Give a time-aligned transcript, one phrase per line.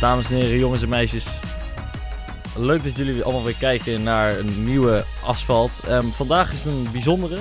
[0.00, 1.26] Dames en heren, jongens en meisjes.
[2.56, 5.80] Leuk dat jullie allemaal weer kijken naar een nieuwe asfalt.
[5.88, 7.40] Ehm, vandaag is een bijzondere.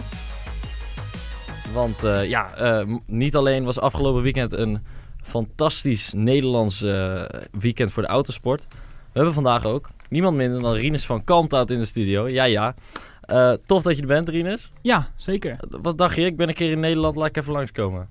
[1.74, 4.84] Want eh, ja, eh, m- niet alleen was afgelopen weekend een
[5.22, 7.24] fantastisch Nederlands eh,
[7.60, 8.66] weekend voor de autosport.
[8.70, 8.76] We
[9.16, 12.28] hebben vandaag ook niemand minder dan Rinus van Kalmthout in de studio.
[12.28, 12.76] Ja, ja.
[13.22, 14.72] Eh, tof dat je er bent, Rinus.
[14.82, 15.58] Ja, zeker.
[15.82, 16.26] Wat dacht je?
[16.26, 18.10] Ik ben een keer in Nederland, laat ik even langskomen.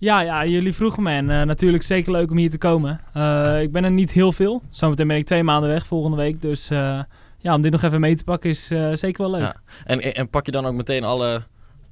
[0.00, 3.00] Ja, ja, jullie vroegen me en eh, natuurlijk zeker leuk om hier te komen.
[3.12, 4.62] Eh, ik ben er niet heel veel.
[4.70, 6.42] Zometeen ben ik twee maanden weg volgende week.
[6.42, 7.00] Dus eh,
[7.38, 9.40] ja, om dit nog even mee te pakken is zeker wel leuk.
[9.40, 9.56] Ja.
[9.84, 11.42] En, en, pak je dan ook meteen alle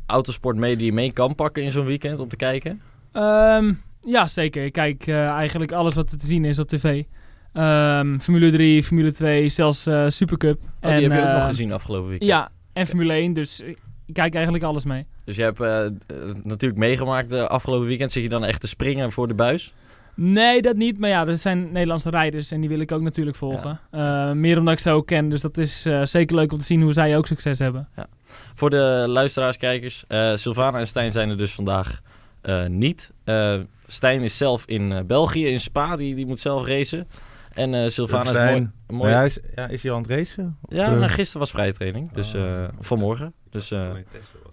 [0.07, 2.81] autosport mee die je mee kan pakken in zo'n weekend om te kijken?
[3.13, 3.73] Ehm,
[4.05, 4.65] ja, zeker.
[4.65, 7.03] Ik kijk eigenlijk alles wat er te zien is op tv.
[7.53, 10.61] Ehm, Formule 3, Formule 2, zelfs Supercup.
[10.61, 12.31] Oh, die heb je ook nog gezien afgelopen weekend.
[12.31, 13.33] Ja, en Formule 1.
[13.33, 13.61] Dus
[14.07, 15.07] ik kijk eigenlijk alles mee.
[15.29, 15.93] Dus je hebt eh, eh,
[16.43, 18.13] natuurlijk meegemaakt de afgelopen weekend.
[18.13, 19.75] Zit je dan echt te springen voor de buis?
[20.15, 20.99] Nee, dat niet.
[20.99, 23.81] Maar ja, er zijn Nederlandse rijders en die wil ik ook natuurlijk volgen.
[23.91, 25.29] Eh, meer omdat ik ze ook ken.
[25.29, 27.89] Dus dat is eh, zeker leuk om te zien hoe zij ook succes hebben.
[28.55, 30.05] Voor de luisteraars, kijkers.
[30.09, 32.01] eh Sylvana en Stijn zijn er dus vandaag
[32.41, 33.13] eh, niet.
[33.25, 33.55] Eh,
[33.87, 35.97] Stijn is zelf in eh, België, in Spa.
[35.97, 37.07] Die, die moet zelf racen.
[37.55, 39.11] En eh Sylvana is mooi...
[39.11, 40.57] Ja, is, ja, is hij aan het racen?
[40.63, 42.13] Of, ja, eh, nou, gisteren was vrije training.
[42.13, 42.63] Dus Oh.
[42.63, 43.33] eh, vanmorgen.
[43.51, 43.75] Dus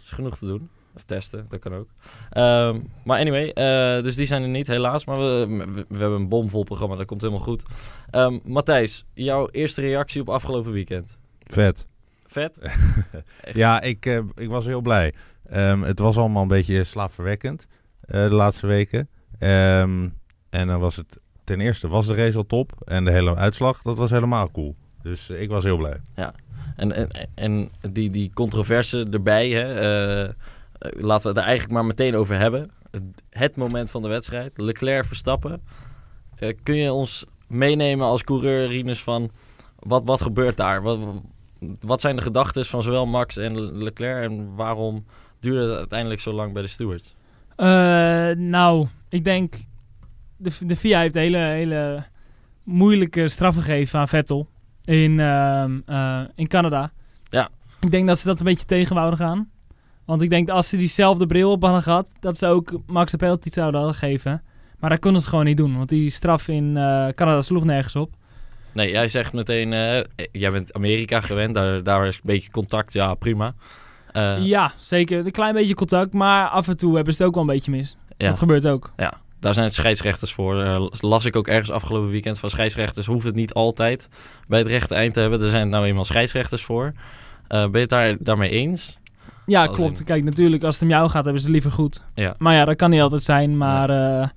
[0.06, 0.70] is genoeg te doen.
[0.96, 1.88] Of testen, dat kan ook.
[2.30, 5.06] Ehm, maar anyway, eh, dus die zijn er niet, helaas.
[5.06, 7.64] Maar we, we, we hebben een bomvol programma, dat komt helemaal goed.
[8.10, 11.18] Ehm, Matthijs, jouw eerste reactie op afgelopen weekend?
[11.44, 11.88] Vet.
[12.26, 12.60] Vet?
[13.52, 15.14] Ja, ik, eh, ik was heel blij.
[15.50, 17.68] Ehm, het was allemaal een beetje slaapverwekkend
[18.02, 19.10] eh, de laatste weken.
[20.50, 22.72] En dan was het ten eerste was de race al top.
[22.86, 24.76] En de hele uitslag, dat was helemaal cool.
[25.02, 26.02] Dus ik was heel blij.
[26.76, 30.32] En, en, en die, die controverse erbij, hè, eh, eh,
[30.80, 32.72] laten we het er eigenlijk maar meteen over hebben.
[33.30, 35.62] Het, moment van de wedstrijd, Leclerc Verstappen.
[36.36, 39.32] Eh, kun je ons meenemen als coureur, Rinus, van
[39.80, 40.82] wat, wat gebeurt daar?
[40.82, 41.00] Wat,
[41.80, 45.06] wat zijn de gedachten van zowel Max en Leclerc en waarom
[45.40, 47.16] duurde het uiteindelijk zo lang bij de stewards?
[48.38, 49.56] Nou, ik denk...
[50.38, 52.04] De, de FIA heeft hele, hele
[52.64, 54.48] moeilijke straf gegeven aan Vettel
[54.86, 56.92] in, ehm, eh, in Canada.
[57.30, 57.50] Ja.
[57.80, 59.50] Ik denk dat ze dat een beetje tegen wouden gaan.
[60.06, 63.12] Want ik denk dat als ze diezelfde bril op hadden gehad, dat ze ook Max
[63.12, 64.44] een penalty zouden hadden gegeven.
[64.80, 67.96] Maar dat konden ze gewoon niet doen, want die straf in eh, Canada sloeg nergens
[67.96, 68.14] op.
[68.72, 72.94] Nee, jij zegt meteen, eh, jij bent Amerika gewend, daar, daar is een beetje contact,
[72.94, 73.54] ja prima.
[74.40, 75.26] Ja, zeker.
[75.26, 77.72] Een klein beetje contact, maar af en toe hebben ze het ook wel een beetje
[77.72, 77.98] mis.
[78.18, 78.28] ja.
[78.30, 78.92] Dat gebeurt ook.
[78.98, 79.14] Ja,
[79.46, 80.62] daar zijn het scheidsrechters voor.
[80.62, 84.10] Eh, las ik ook ergens afgelopen weekend van scheidsrechters hoeven het niet altijd
[84.48, 85.42] bij het rechte eind te hebben.
[85.42, 86.94] Er zijn nou eenmaal scheidsrechters voor.
[87.48, 88.98] Eh, ben je het daar, daarmee eens?
[89.46, 90.00] Ja, Als klopt.
[90.00, 92.04] in- Kijk, natuurlijk, als het om jou gaat, hebben ze het liever goed.
[92.16, 92.36] Ja.
[92.38, 93.58] Maar ja, dat kan niet altijd zijn.
[93.58, 94.28] Maar eh,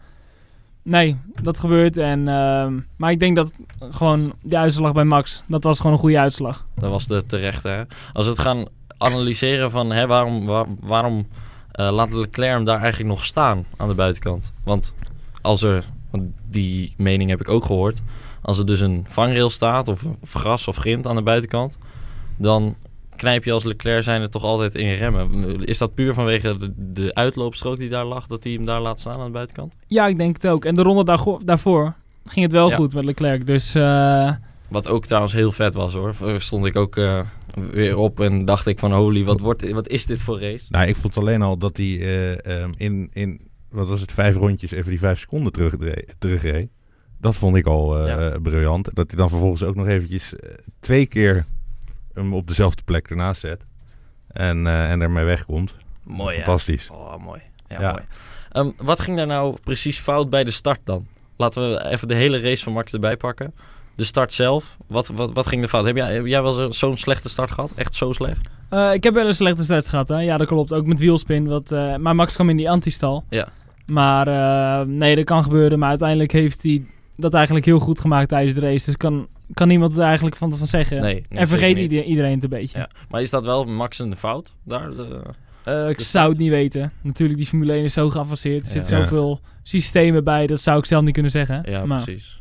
[0.82, 1.97] nee, dat gebeurt.
[1.97, 3.52] En, ehm, maar ik denk dat
[3.91, 6.64] gewoon de uitslag bij Max, dat was gewoon een goede uitslag.
[6.74, 7.68] Dat was de terechte.
[7.68, 7.82] Hè?
[8.12, 8.64] Als we het gaan
[8.98, 11.26] analyseren van hè, waarom, waar- waarom
[11.78, 14.53] eh, laat Leclerc hem daar eigenlijk nog staan aan de buitenkant?
[14.65, 14.94] Want
[15.43, 18.00] als er, want die mening heb ik ook gehoord,
[18.43, 21.78] als er dus een vangrail staat of, of gras of grind aan de buitenkant,
[22.37, 22.77] dan
[23.16, 25.65] knijp je als Leclerc zijn er toch altijd in remmen.
[25.65, 29.00] Is dat puur vanwege de, de uitloopstrook die daar lag, dat hij hem daar laat
[29.00, 29.75] staan aan de buitenkant?
[29.87, 30.65] Ja, ik denk het ook.
[30.65, 31.05] En de ronde
[31.45, 31.95] daarvoor
[32.27, 32.77] ging het wel Ja.
[32.77, 33.47] goed met Leclerc.
[33.47, 34.31] Dus eh,
[34.68, 36.14] Wat ook trouwens heel vet was hoor.
[36.40, 37.20] Stond ik ook eh,
[37.70, 40.66] weer op en dacht ik van holy, wat, wordt, wat is dit voor race?
[40.68, 44.36] Nou, ik vond alleen al dat hij eh, ehm, in, in, wat was het, vijf
[44.36, 46.14] rondjes even die vijf seconden terugreed.
[46.18, 46.68] terugreed.
[47.20, 48.38] Dat vond ik al eh, Ja.
[48.38, 48.94] briljant.
[48.94, 50.32] Dat hij dan vervolgens ook nog eventjes
[50.80, 51.46] twee keer
[52.12, 53.66] hem op dezelfde plek ernaast zet.
[54.28, 55.74] En, en ermee wegkomt.
[56.02, 56.42] Mooi hè?
[56.42, 56.90] Fantastisch.
[56.90, 57.40] Oh, mooi.
[57.68, 57.90] Ja, Ja.
[57.90, 58.03] mooi.
[58.50, 61.06] Ehm, wat ging daar nou precies fout bij de start dan?
[61.36, 63.54] Laten we even de hele race van Max erbij pakken.
[63.98, 65.84] De start zelf, wat, wat, wat ging er fout?
[65.86, 67.72] Heb jij, heb jij wel zo'n slechte start gehad?
[67.77, 68.48] Echt zo slecht?
[68.68, 70.09] eh, ik heb wel een slechte start gehad.
[70.09, 70.21] Hè?
[70.21, 70.72] Ja, dat klopt.
[70.72, 71.47] Ook met wielspin.
[71.47, 73.24] Wat, eh, maar Max kwam in die antistal.
[73.28, 73.48] Ja.
[73.86, 75.78] Maar eh, nee, dat kan gebeuren.
[75.78, 76.84] Maar uiteindelijk heeft hij
[77.16, 78.84] dat eigenlijk heel goed gemaakt tijdens de race.
[78.84, 81.00] Dus kan, kan niemand er eigenlijk van, van zeggen.
[81.00, 81.15] Nee.
[81.28, 81.92] nee, en vergeet niet.
[81.92, 82.78] iedereen, het een beetje.
[82.78, 82.89] Ja.
[83.10, 84.91] Maar is dat wel Max een fout daar?
[84.91, 85.22] De-
[85.65, 86.92] Eh, ik zou het niet weten.
[87.03, 88.60] Natuurlijk, die Formule 1 is zo geavanceerd.
[88.60, 88.72] Er Ja.
[88.72, 90.47] zitten zoveel systemen bij.
[90.47, 91.62] Dat zou ik zelf niet kunnen zeggen.
[91.71, 92.41] Ja, maar, precies.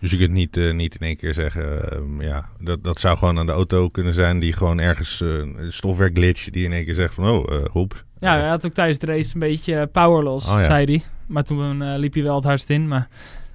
[0.00, 3.16] Dus je kunt niet, eh, niet in één keer zeggen, ehm, ja, dat, dat zou
[3.18, 6.72] gewoon aan de auto kunnen zijn die gewoon ergens eh, een stofwerk glitch die in
[6.72, 8.04] één keer zegt van, oh, eh hoep.
[8.20, 10.66] Ja, hij had ook tijdens de race een beetje powerloss, Oh, ja.
[10.66, 11.02] zei hij.
[11.26, 12.88] Maar toen eh, liep hij wel het hardst in.
[12.88, 13.08] Maar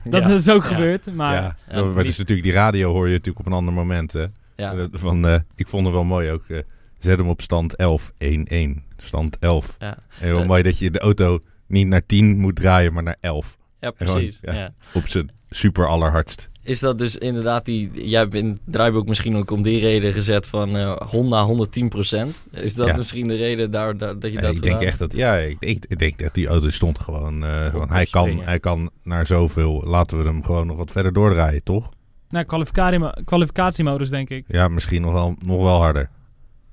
[0.03, 0.29] dat Ja.
[0.29, 0.67] is ook Ja.
[0.69, 1.13] gebeurd.
[1.13, 3.45] Maar ja, ja, dat- maar het niet- is natuurlijk die radio hoor je natuurlijk op
[3.45, 4.13] een ander moment.
[4.13, 4.25] Hè?
[4.55, 4.87] Ja.
[4.91, 6.43] Van, eh, ik vond het wel mooi ook.
[6.47, 6.59] eh,
[6.99, 8.83] zet hem op stand 11, 1-1.
[8.97, 9.75] Stand 11.
[9.79, 9.97] Ja.
[10.19, 13.57] En heel mooi dat je de auto niet naar 10 moet draaien, maar naar 11.
[13.79, 14.37] ja, Gewoon, precies.
[14.41, 14.53] ja.
[14.53, 14.73] Ja.
[14.93, 16.49] Op zijn super allerhardst.
[16.63, 18.07] Is dat dus inderdaad die...
[18.09, 22.27] Jij hebt in het draaiboek misschien ook om die reden gezet van eh, Honda 110%.
[22.51, 22.95] Is dat Ja.
[22.97, 25.57] misschien de reden daar, daar- dat je Ja, dat ik denk echt dat, ja, ik,
[25.59, 27.43] ik, ik denk dat die auto stond gewoon.
[27.43, 29.83] eh, gewoon hij, kan, hij kan naar zoveel.
[29.85, 31.89] Laten we hem gewoon nog wat verder doordraaien, toch?
[32.29, 34.45] Nou, kwalificatie- kwalificatiemodus, denk ik.
[34.47, 36.09] Ja, misschien nog wel, nog wel harder.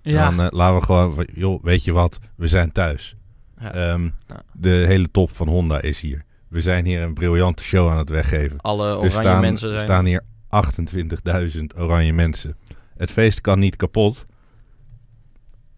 [0.02, 1.14] Ja, Dan eh, laten we gewoon.
[1.14, 2.18] van, Joh, weet je wat?
[2.36, 3.16] We zijn thuis.
[3.60, 3.72] Ja.
[3.74, 4.42] Ehm, Ja.
[4.52, 6.24] De hele top van Honda is hier.
[6.48, 8.60] We zijn hier een briljante show aan het weggeven.
[8.60, 9.86] Alle Er oranje staan, mensen er zijn...
[9.88, 10.22] staan hier
[11.56, 12.56] 28.000 oranje mensen.
[12.96, 14.26] Het feest kan niet kapot.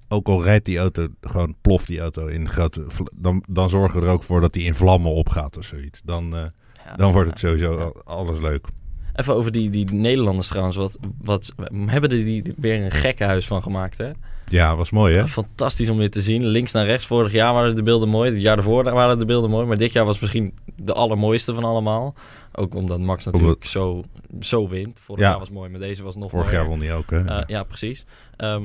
[0.09, 2.87] Ook al rijdt die auto, gewoon ploft die auto in grote...
[3.15, 6.01] Dan, dan zorgen we er ook voor dat die in vlammen opgaat of zoiets.
[6.05, 6.45] Dan, eh,
[6.85, 6.97] Ja.
[6.97, 7.93] dan wordt het sowieso Ja.
[8.05, 8.67] alles leuk.
[9.15, 10.77] Even over die, die Nederlanders trouwens.
[10.77, 11.53] Wat, wat
[11.87, 14.11] hebben er die weer een gekkenhuis van gemaakt, hè?
[14.51, 15.27] Ja, was mooi hè?
[15.29, 16.47] Fantastisch om weer te zien.
[16.47, 17.07] Links naar rechts.
[17.07, 18.31] Vorig jaar waren de beelden mooi.
[18.33, 19.67] Het jaar daarvoor waren de beelden mooi.
[19.67, 22.15] Maar dit jaar was misschien de allermooiste van allemaal.
[22.53, 24.03] Ook omdat Max natuurlijk zo,
[24.41, 25.01] zo wint.
[25.03, 25.31] Vorig Ja.
[25.31, 26.61] jaar was mooi, maar deze was nog Vorig mooier.
[26.61, 27.25] jaar won hij ook hè?
[27.25, 28.05] Eh, ja, precies.
[28.37, 28.57] Eh,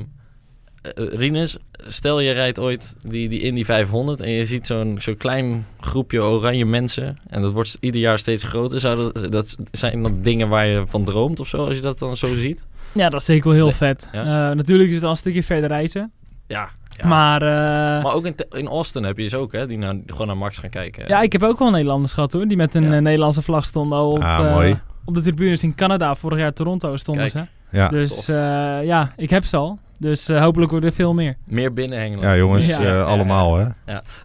[0.95, 1.57] Rinus,
[1.87, 6.23] stel je rijdt ooit die, die Indy 500 en je ziet zo'n zo'n klein groepje
[6.23, 8.79] oranje mensen en dat wordt ieder jaar steeds groter.
[8.79, 11.99] Zou dat, dat zijn dat dingen waar je van droomt of zo, als je dat
[11.99, 12.63] dan zo ziet?
[12.95, 13.73] Ja, dat is zeker wel heel Nee.
[13.75, 14.09] vet.
[14.11, 14.49] Ja.
[14.49, 16.11] Eh, natuurlijk is het al een stukje verder reizen.
[16.47, 16.69] Ja.
[16.97, 17.07] ja.
[17.07, 20.27] Maar, eh, Maar ook in, in Austin heb je dus ook, hè, die nou, gewoon
[20.27, 21.07] naar Max gaan kijken.
[21.07, 22.47] ja, ik heb ook wel Nederlanders gehad hoor.
[22.47, 22.93] Die met een Ja.
[22.95, 24.79] eh, Nederlandse vlag stonden al op, Ah, eh, mooi.
[25.05, 26.15] op de tribunes in Canada.
[26.15, 27.47] Vorig jaar Toronto stonden Kijk.
[27.71, 27.77] ze.
[27.77, 27.89] Ja.
[27.89, 28.35] Dus eh,
[28.83, 29.79] ja, ik heb ze al.
[29.99, 31.35] Dus eh, hopelijk worden er veel meer.
[31.45, 32.21] Meer binnen Engeland.
[32.23, 32.77] ja, jongens, Ja.
[32.79, 33.65] eh, Ja, allemaal hè?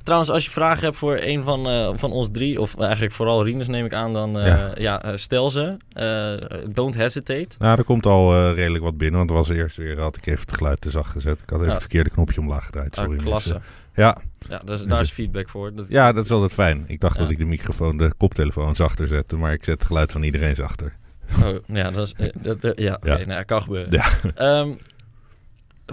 [0.02, 3.44] Trouwens, als je vragen hebt voor een van, eh, van ons drie, of eigenlijk vooral
[3.44, 4.70] Rinus neem ik aan, dan eh, ja.
[5.02, 5.16] Ja.
[5.16, 5.76] stel ze.
[5.92, 7.48] Eh, don't hesitate.
[7.58, 9.18] Nou, er komt al eh, redelijk wat binnen.
[9.18, 11.40] Want er was eerst weer, had ik even het geluid te zacht gezet.
[11.42, 11.72] Ik had even Ja.
[11.72, 12.98] het verkeerde knopje omlaag gedraaid.
[12.98, 13.20] Ah, Sorry.
[13.20, 13.52] klasse.
[13.52, 13.70] mensen.
[13.94, 14.16] Ja,
[14.48, 15.74] Ja, daar is, Dus daar is het- feedback voor.
[15.74, 16.84] Dat, ja, dat is altijd fijn.
[16.86, 17.22] Ik dacht Ja.
[17.22, 19.36] dat ik de microfoon, de koptelefoon zachter zette.
[19.36, 20.96] Maar ik zet het geluid van iedereen zachter.
[21.44, 23.18] Oh, ja, dat is, dat, dat- ja, Ja.
[23.24, 23.92] nou, kan gebeuren.
[23.92, 24.66] Ja.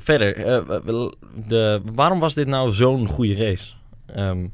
[0.02, 0.80] Verder, eh,
[1.48, 3.74] de, waarom was dit nou zo'n goede race?
[4.06, 4.48] Ehm,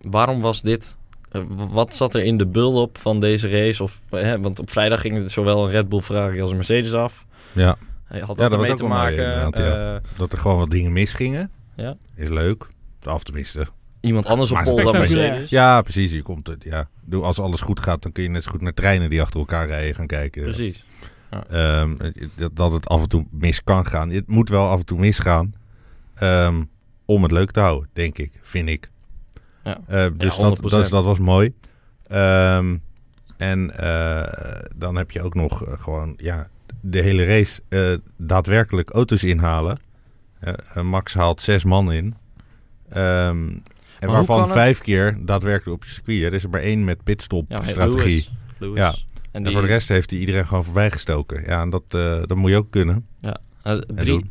[0.00, 0.96] waarom was dit...
[1.30, 3.82] eh, wat zat er in de build-up van deze race?
[3.82, 6.92] Of, hè, want op vrijdag ging het zowel een Red Bull Ferrari als een Mercedes
[6.92, 7.24] af.
[7.52, 9.22] Ja, Hij had Ja, dat ook te maken.
[9.22, 9.50] ja.
[9.50, 11.50] Eh, dat er gewoon wat dingen misgingen.
[11.76, 11.96] Ja.
[12.14, 12.66] Is leuk.
[13.06, 13.66] Of tenminste.
[14.00, 14.92] iemand anders op pol dan.
[14.98, 15.50] Mercedes.
[15.50, 16.12] Ja, precies.
[16.12, 16.88] Je komt het, ja.
[17.04, 19.40] Doe, als alles goed gaat, dan kun je net zo goed naar treinen die achter
[19.40, 20.42] elkaar rijden gaan kijken.
[20.42, 20.84] Precies.
[21.30, 21.96] Ehm,
[22.34, 24.10] dat, dat het af en toe mis kan gaan.
[24.10, 25.54] Het moet wel af en toe misgaan.
[26.14, 26.64] ehm,
[27.04, 28.32] om het leuk te houden, denk ik.
[28.42, 28.90] Vind ik.
[29.64, 29.80] Ja.
[29.86, 30.90] Eh, dus Ja, dat, 100%.
[30.90, 31.52] dat, was mooi.
[32.06, 32.76] Ehm,
[33.36, 36.48] en eh, dan heb je ook nog eh, gewoon ja,
[36.80, 39.78] de hele race eh, daadwerkelijk auto's inhalen.
[40.82, 42.14] Max haalt zes man in.
[42.88, 43.48] Ehm,
[43.98, 46.22] en waarvan vijf keer daadwerkelijk op je circuit.
[46.22, 47.50] Er is er maar één met pitstop
[48.58, 48.94] Ja,
[49.42, 49.46] Ja.
[49.46, 51.42] En, voor de rest heeft hij iedereen gewoon voorbij gestoken.
[51.46, 53.06] Ja, en dat, eh, dat moet je ook kunnen.
[53.62, 54.30] eh, drie,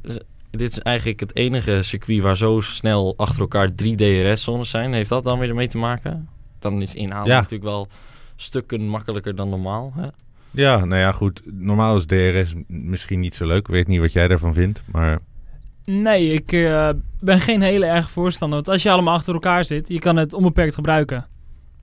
[0.52, 4.94] dit is eigenlijk het enige circuit waar zo snel achter elkaar drie DRS-zones zijn.
[4.94, 6.28] Heeft dat dan weer ermee te maken?
[6.60, 7.36] Dan is inhalen Ja.
[7.36, 7.88] natuurlijk wel
[8.36, 9.92] stukken makkelijker dan normaal.
[9.96, 10.08] Hè?
[10.52, 11.42] Ja, nou ja, goed.
[11.46, 13.60] Normaal is DRS misschien niet zo leuk.
[13.60, 14.82] Ik weet niet wat jij daarvan vindt.
[14.92, 15.20] Maar
[15.86, 18.58] Nee, ik eh, ben geen hele erg voorstander.
[18.58, 21.26] Want als je allemaal achter elkaar zit, je kan het onbeperkt gebruiken.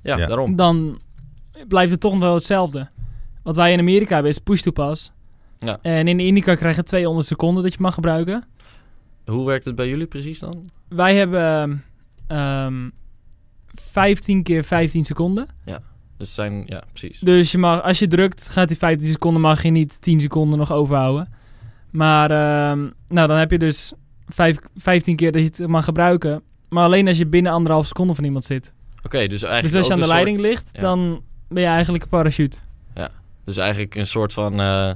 [0.02, 0.26] Ja, Ja.
[0.26, 0.57] daarom.
[0.57, 1.00] Dan
[1.69, 2.88] blijft het toch nog wel hetzelfde.
[3.43, 5.13] Wat wij in Amerika hebben is push-to-pass.
[5.59, 5.79] Ja.
[5.83, 8.45] En in de Indica krijg je 200 seconden dat je mag gebruiken.
[9.25, 10.67] Hoe werkt het bij jullie precies dan?
[10.89, 11.85] Wij hebben
[12.27, 12.89] ehm
[13.75, 15.47] 15 keer 15 seconden.
[16.23, 17.19] Dus zijn, ja, precies.
[17.19, 20.59] Dus je mag, als je drukt, gaat die 15 seconden, mag je niet 10 seconden
[20.59, 21.33] nog overhouden.
[21.91, 23.93] Maar ehm, nou, dan heb je dus
[24.29, 26.43] vijf, 15 keer dat je het mag gebruiken.
[26.69, 28.73] Maar alleen als je binnen anderhalf seconde van iemand zit.
[29.05, 30.81] Oké, dus eigenlijk dus als je aan de leiding ligt, ja.
[30.81, 32.59] dan ben je eigenlijk een parachute.
[33.45, 34.91] Dus eigenlijk een soort van eh,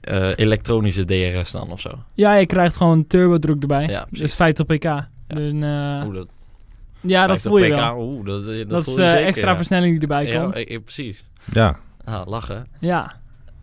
[0.00, 1.90] eh, elektronische DRS dan of zo.
[2.14, 3.86] Ja, je krijgt gewoon turbodruk erbij.
[3.86, 4.82] Ja, dus 50 pk.
[5.26, 6.28] Dus, eh, Oeh, dat,
[7.00, 7.96] ja, dat 50 voel je pk, wel.
[8.08, 9.56] Oeh, dat, dat, Dat, voel is je zeker, extra ja.
[9.56, 10.56] versnelling die erbij Ja, komt.
[10.56, 11.24] eh, precies.
[11.52, 12.66] ja, Ah, lachen.
[12.80, 13.16] Ja.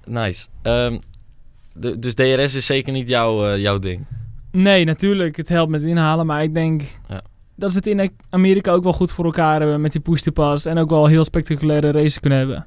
[0.06, 0.48] Nice.
[0.62, 0.98] Ehm,
[1.74, 4.06] de, dus DRS is zeker niet jouw, eh, jouw ding.
[4.52, 5.36] Nee, natuurlijk.
[5.36, 6.26] Het helpt met inhalen.
[6.26, 7.22] Maar ik denk Ja.
[7.56, 10.66] dat ze het in Amerika ook wel goed voor elkaar hebben met die push-to-pass.
[10.66, 12.66] En ook wel heel spectaculaire races kunnen hebben.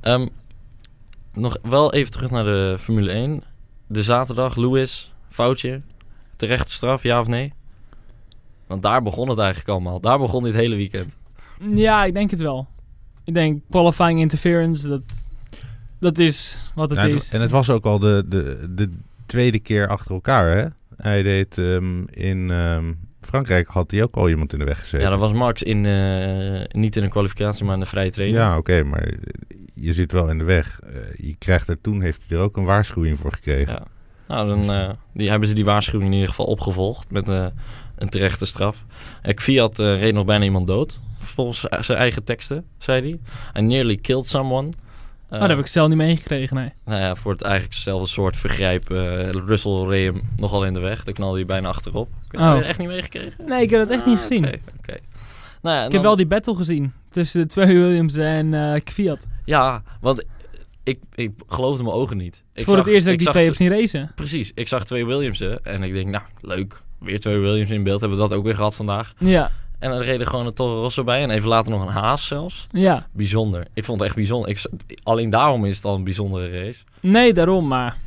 [0.00, 0.26] Ehm,
[1.32, 3.42] nog wel even terug naar de Formule 1.
[3.86, 5.80] De zaterdag, Lewis, foutje.
[6.36, 7.52] Terechte straf, ja of nee?
[8.66, 10.00] Want daar begon het eigenlijk allemaal.
[10.00, 11.16] Daar begon dit hele weekend.
[11.74, 12.68] Ja, ik denk het wel.
[13.24, 15.02] Ik denk qualifying interference, dat,
[15.98, 17.32] dat is wat het Ja, is.
[17.32, 18.90] En het was ook al de, de, de
[19.26, 20.66] tweede keer achter elkaar, hè?
[20.96, 25.00] Hij deed ehm, in, ehm, Frankrijk had hij ook al iemand in de weg gezeten.
[25.00, 28.38] Ja, dat was Max in, eh, niet in een kwalificatie, maar in de vrije training.
[28.38, 29.14] Ja, oké, maar
[29.74, 30.80] je zit wel in de weg.
[30.80, 33.72] Eh, je krijgt er toen, heeft hij er ook een waarschuwing voor gekregen.
[33.72, 33.86] Ja.
[34.26, 38.46] Nou, dan eh, die, hebben ze die waarschuwing in ieder geval opgevolgd met een terechte
[38.46, 38.84] straf.
[39.22, 39.34] Eh,
[39.74, 43.20] reed nog bijna iemand dood, volgens zijn eigen teksten, zei hij.
[43.62, 44.68] I nearly killed someone.
[45.30, 46.70] Oh, dat heb ik zelf niet meegekregen, nee.
[46.84, 48.90] Nou ja, voor het eigenlijk hetzelfde soort vergrijp.
[48.90, 51.04] eh, Russell reed hem nogal in de weg.
[51.04, 52.08] Daar knalde hij bijna achterop.
[52.22, 52.52] Heb je Oh.
[52.54, 53.44] dat echt niet meegekregen?
[53.46, 54.44] Nee, ik heb dat echt niet Ah, gezien.
[54.46, 54.96] Oké, oké.
[55.62, 59.26] Nou ja, Ik dan- heb wel die battle gezien tussen Twee Williams en eh Kviat.
[59.44, 60.24] Ja, want
[60.84, 62.42] ik, ik geloofde mijn ogen niet.
[62.54, 64.12] Ik Voor zag- het eerst dat ik die twee heb zien racen.
[64.14, 66.82] Precies, ik zag twee Williamsen en ik denk, nou, leuk.
[67.00, 68.00] Weer twee Williams in beeld.
[68.00, 69.12] Hebben we dat ook weer gehad vandaag.
[69.18, 71.22] Ja, En er reden gewoon een Toro Rosso bij.
[71.22, 72.66] En even later nog een Haas zelfs.
[72.72, 73.06] ja.
[73.12, 73.66] Bijzonder.
[73.74, 74.50] Ik vond het echt bijzonder.
[74.50, 74.62] Ik,
[75.02, 76.82] alleen daarom is het al een bijzondere race.
[77.00, 77.98] Nee, daarom, maar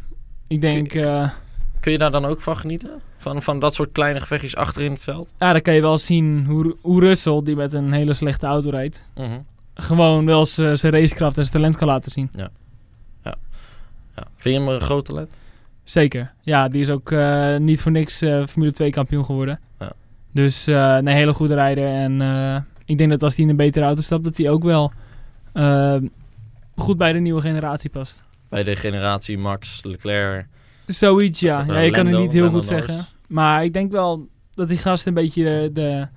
[0.47, 0.93] ik denk...
[0.93, 1.29] eh,
[1.79, 2.91] Kun je daar dan ook van genieten?
[3.17, 5.33] Van, van dat soort kleine gevechtjes achter in het veld?
[5.39, 8.69] ja, dan kan je wel zien hoe, hoe Russell, die met een hele slechte auto
[8.69, 9.39] rijdt, Mhm.
[9.73, 12.29] gewoon wel zijn racekracht en zijn talent kan laten zien.
[12.37, 12.49] Ja.
[14.35, 15.35] Vind je hem een groot talent?
[15.83, 16.33] Zeker.
[16.41, 19.59] Ja, die is ook eh, niet voor niks eh, Formule 2 kampioen geworden.
[19.79, 19.91] Ja.
[20.33, 21.87] Dus eh, een hele goede rijder.
[21.87, 24.63] En eh, ik denk dat als hij in een betere auto stapt, dat hij ook
[24.63, 24.91] wel
[25.53, 25.95] eh,
[26.75, 28.21] goed bij de nieuwe generatie past.
[28.49, 30.47] Bij de generatie Max, Leclerc,
[30.87, 31.63] Zoiets, ja.
[31.67, 32.85] ja je kan het niet heel Lando goed Norris.
[32.85, 33.05] zeggen.
[33.27, 36.07] Maar ik denk wel dat die gast een beetje de, de,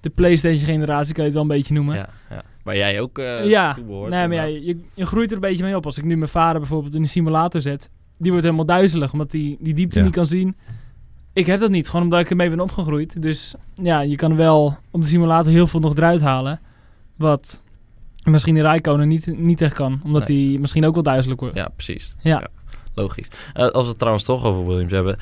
[0.00, 1.94] de PlayStation generatie, kan je het wel een beetje noemen.
[1.96, 2.42] Ja, ja.
[2.62, 4.10] Waar jij ook eh Ja, toe behoort.
[4.10, 5.84] nee, maar ja, je, je groeit er een beetje mee op.
[5.84, 9.32] Als ik nu mijn vader bijvoorbeeld in een simulator zet, die wordt helemaal duizelig, omdat
[9.32, 10.04] hij die diepte Ja.
[10.04, 10.56] niet kan zien.
[11.34, 13.22] Ik heb dat niet, gewoon omdat ik ermee ben opgegroeid.
[13.22, 16.60] Dus ja, je kan wel op de simulator heel veel nog eruit halen.
[17.16, 17.62] Wat
[18.24, 21.56] misschien de Rijkonen niet, niet echt kan, omdat hij misschien ook wel duizelig wordt.
[21.56, 22.14] Ja, precies.
[22.20, 22.46] Ja.
[22.94, 23.28] logisch.
[23.54, 25.18] Eh, als we het trouwens toch over Williams hebben.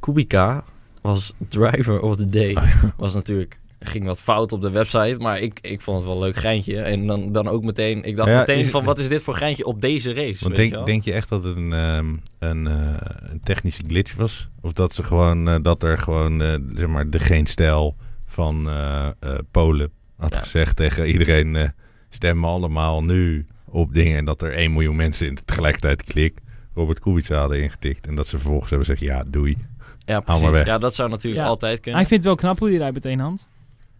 [0.00, 0.64] Kubica
[1.00, 2.56] was driver of the day.
[2.96, 3.60] Was natuurlijk...
[3.86, 6.80] Ging wat fout op de website, maar ik, ik vond het wel een leuk geintje.
[6.80, 8.02] En dan, dan ook meteen...
[8.02, 10.44] Ik dacht Ja, meteen is- van, wat is dit voor geintje op deze race?
[10.44, 12.96] Want weet je denk, denk je echt dat het een, ehm, een, eh,
[13.30, 14.48] een technische glitch was?
[14.60, 18.68] Of dat ze gewoon eh, dat er gewoon eh, zeg maar de geen stijl van
[18.68, 19.12] eh, eh,
[19.50, 20.40] Polen had Ja.
[20.40, 21.68] gezegd tegen iedereen eh,
[22.10, 26.38] stemmen allemaal nu op dingen en dat er 1 miljoen mensen in tegelijkertijd klik
[26.74, 29.56] Robert Kubica hadden ingetikt en dat ze vervolgens hebben gezegd ja doei.
[29.98, 30.48] ja, precies.
[30.50, 30.66] weg.
[30.66, 31.48] Ja, dat zou natuurlijk Ja.
[31.48, 32.00] altijd Maar kunnen.
[32.00, 33.48] ik vind het wel knap hoe hij rijdt met één hand.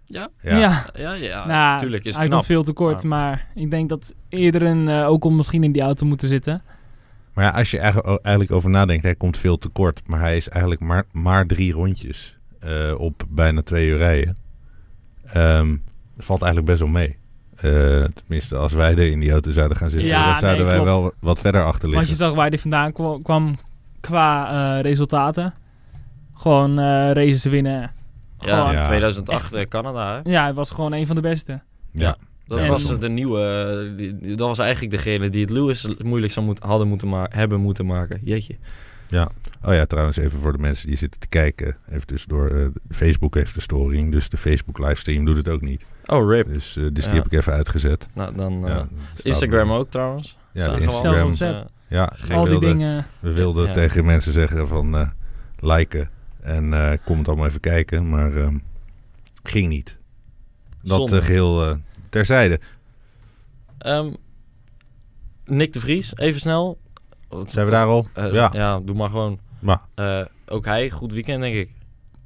[0.06, 0.28] Ja?
[0.42, 0.56] Ja.
[0.58, 0.84] ja.
[0.94, 2.30] Ja, ja, nou, is het hij knap.
[2.30, 5.64] komt veel te kort, Maar- maar ik denk dat eerder een eh, ook om misschien
[5.64, 6.62] in die auto moeten zitten.
[7.34, 10.36] Maar ja, als je eigenlijk, eigenlijk over nadenkt, hij komt veel te kort, maar hij
[10.36, 14.36] is eigenlijk maar, maar drie rondjes eh, op bijna twee uur rijden.
[15.24, 15.76] Ehm,
[16.16, 17.16] dat valt eigenlijk best wel mee.
[17.56, 20.74] Eh, tenminste, als wij er in die auto zouden gaan zitten, Ja, dan zouden nee,
[20.76, 21.00] wij klopt.
[21.00, 22.16] wel wat verder achter Want je liggen.
[22.16, 23.56] zag waar hij vandaan kwam, kwam
[24.00, 25.54] qua eh, resultaten.
[26.34, 27.90] Gewoon eh, races winnen.
[28.44, 28.84] Ja, Gewoon, Ja.
[28.84, 30.30] 2008 eh, Canada, hè?
[30.30, 31.60] Ja, hij was gewoon een van de beste.
[31.92, 32.16] Ja.
[32.46, 33.40] Dat En- was de nieuwe...
[33.90, 37.26] eh, die- dat was eigenlijk degene die het Lewis moeilijk zou moet, hadden moeten ma-
[37.30, 38.20] hebben moeten maken.
[38.24, 38.56] Jeetje.
[39.62, 41.76] Oh ja, trouwens, even voor de mensen die zitten te kijken.
[41.88, 42.48] Even tussendoor.
[42.50, 45.86] eh, Facebook heeft de storing, dus de Facebook livestream doet het ook niet.
[46.06, 46.46] Oh, rip.
[46.52, 47.10] Dus, eh, dus Ja.
[47.10, 48.08] die heb ik even uitgezet.
[48.14, 48.60] Nou, dan...
[48.66, 48.84] Ja, eh,
[49.22, 50.36] Instagram ook trouwens.
[50.52, 50.80] Ja, de.
[50.80, 51.34] Instagram.
[51.34, 53.06] Zelfs Ja, Al die wilden, dingen.
[53.20, 53.72] we wilden Ja.
[53.72, 55.08] tegen mensen zeggen van eh,
[55.58, 56.10] liken
[56.44, 58.58] en eh kom het allemaal even kijken, maar ehm,
[59.42, 59.96] ging niet.
[60.82, 61.76] Dat eh, geheel eh,
[62.08, 62.60] terzijde.
[63.78, 64.12] ehm,
[65.44, 66.78] Nick de Vries, even snel.
[67.46, 68.08] Zijn we daar al?
[68.14, 68.50] Ja.
[68.52, 69.38] ja, doe maar gewoon.
[69.58, 71.68] Maar, Eh, ook hij, goed weekend denk ik.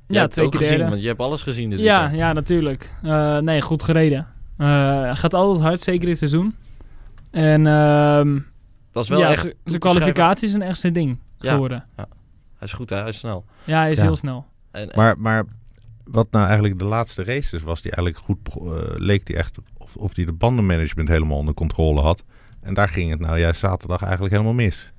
[0.07, 0.91] Ja, hebt het twee ook keer gezien, derde.
[0.91, 2.19] want je hebt alles gezien dit Ja, weekend.
[2.21, 2.95] ja, natuurlijk.
[3.03, 4.27] Eh, nee, goed gereden.
[4.57, 4.67] Eh,
[5.01, 6.55] hij gaat altijd hard, zeker dit seizoen.
[7.31, 8.39] En ehm
[8.93, 10.13] Dat is wel ja, echt zijn- toe zijn te schrijven.
[10.13, 11.53] kwalificatie is een echt zijn ding Ja.
[11.53, 11.85] geworden.
[12.59, 12.97] Hij is goed, hè?
[12.97, 13.45] hij is snel.
[13.65, 14.05] Ja, hij is Ja.
[14.05, 14.47] heel snel.
[14.71, 15.45] En, maar, maar
[16.05, 18.63] wat nou eigenlijk de laatste races was, die eigenlijk goed eh,
[18.97, 22.25] leek hij echt of, of hij de bandenmanagement helemaal onder controle had.
[22.61, 24.93] En daar ging het nou juist zaterdag eigenlijk helemaal mis.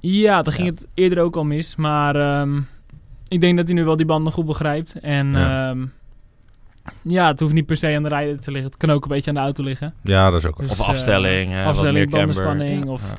[0.00, 0.72] Ja, dan ging Ja.
[0.74, 1.76] het eerder ook al mis.
[1.76, 2.60] Maar ehm,
[3.28, 4.98] ik denk dat hij nu wel die banden goed begrijpt.
[5.00, 5.68] En Ja.
[5.70, 5.74] ja,
[7.02, 8.70] ja het hoeft niet per se aan de rijder te liggen.
[8.70, 9.94] Het kan ook een beetje aan de auto liggen.
[10.02, 12.44] Ja, dat is ook Dus, of afstelling, hè, afstelling, wat meer camber.
[12.44, 12.90] bandenspanning Ja.
[12.90, 13.12] of-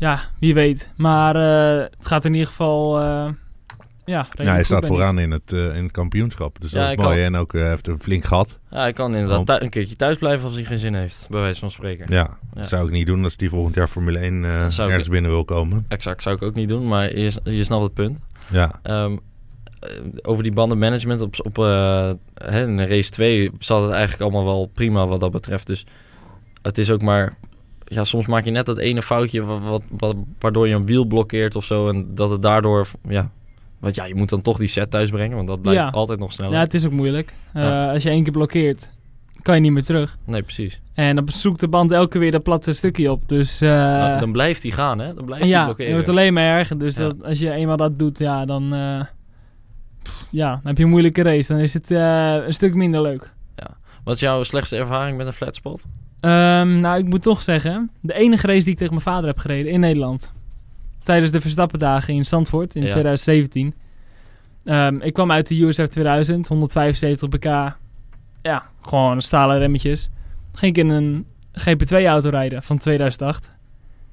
[0.00, 0.20] Ja.
[0.38, 0.92] Wie weet.
[0.96, 2.98] Maar eh, het gaat in ieder geval...
[2.98, 3.28] eh, ja,
[4.04, 4.88] Ja, redelijk hij goed, staat ik.
[4.88, 6.60] vooraan in het, eh, in het kampioenschap.
[6.60, 7.16] Dus Ja, dat hij is mooi.
[7.16, 8.58] kan- En ook eh, heeft een flink gat.
[8.70, 9.62] Ja, hij kan inderdaad Oh.
[9.62, 12.06] een keertje thuis blijven als hij geen zin heeft, bij wijze van spreken.
[12.08, 12.38] Ja, Ja.
[12.60, 14.92] dat zou ik niet doen als die volgend jaar Formule 1 eh, Dat zou ik-
[14.92, 15.84] ergens binnen wil komen.
[15.88, 18.18] Exact, zou ik ook niet doen, maar je, je snapt het punt.
[18.50, 19.12] Ja, Ehm,
[19.80, 19.88] eh,
[20.22, 24.66] over die bandenmanagement op, op eh, hè, in race 2 zat het eigenlijk allemaal wel
[24.66, 25.66] prima wat dat betreft.
[25.66, 25.86] Dus
[26.62, 27.34] het is ook maar...
[27.92, 31.04] Ja, soms maak je net dat ene foutje wat, wat, wat- waardoor je een wiel
[31.04, 31.88] blokkeert of zo.
[31.88, 33.30] En dat het daardoor ja,
[33.78, 35.88] Want ja, je moet dan toch die set thuis brengen, want dat blijkt Ja.
[35.88, 36.52] altijd nog sneller.
[36.54, 37.34] Ja, het is ook moeilijk.
[37.52, 37.92] Eh, Ja.
[37.92, 38.90] Als je één keer blokkeert,
[39.42, 40.18] kan je niet meer terug.
[40.24, 40.80] Nee, precies.
[40.94, 43.28] En dan zoekt de band elke keer weer dat platte stukje op.
[43.28, 45.14] Dus eh, Nou, dan blijft hij gaan, hè?
[45.14, 45.92] Dan blijft hij ja, je blokkeren.
[45.92, 46.78] wordt alleen maar erger.
[46.78, 47.02] Dus Ja.
[47.02, 49.00] dat, als je eenmaal dat doet, ja, dan, eh,
[50.02, 51.52] pff, ja, dan heb je een moeilijke race.
[51.52, 53.32] Dan is het een stuk minder leuk.
[54.10, 55.86] Wat is jouw slechtste ervaring met een flatspot?
[56.20, 59.38] Ehm, nou, ik moet toch zeggen, de enige race die ik tegen mijn vader heb
[59.38, 60.32] gereden in Nederland.
[61.02, 62.88] Tijdens de Verstappendagen in Zandvoort in Ja.
[62.88, 63.74] 2017.
[64.64, 67.44] Ehm, ik kwam uit de USF 2000, 175 pk.
[68.42, 70.10] Ja, gewoon stalen remmetjes.
[70.52, 73.54] Ging ik in een GP2-auto rijden van 2008.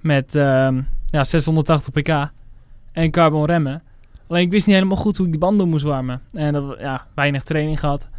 [0.01, 2.31] Met ehm, ja, 680 pk
[2.91, 3.83] en carbon remmen.
[4.27, 6.21] Alleen ik wist niet helemaal goed hoe ik die banden moest warmen.
[6.33, 8.09] En dat, ja, weinig training gehad.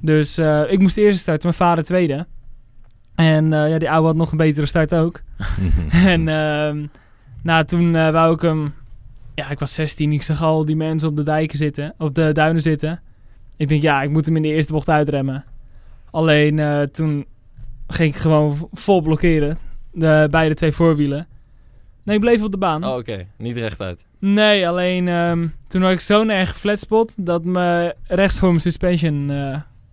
[0.00, 2.26] Dus eh, ik moest de eerste starten, mijn vader tweede.
[3.14, 5.20] En eh, ja, die oude had nog een betere start ook.
[5.90, 6.24] en
[7.42, 8.74] nou, toen eh, wou ik hem...
[9.34, 10.12] Ja, ik was 16.
[10.12, 11.94] Ik zag al die mensen op de dijken zitten.
[11.98, 13.00] Op de duinen zitten.
[13.56, 15.44] Ik denk, ja, ik moet hem in de eerste bocht uitremmen.
[16.10, 17.26] Alleen toen
[17.86, 19.58] ging ik gewoon vol blokkeren.
[19.92, 21.26] De, beide twee voorwielen.
[22.02, 22.84] Nee, ik bleef op de baan.
[22.84, 23.26] Oh, oké.
[23.38, 24.06] Niet rechtuit.
[24.18, 27.26] Nee, alleen ehm, toen had ik zo'n erg flatspot...
[27.26, 29.30] dat me rechts voor mijn suspension...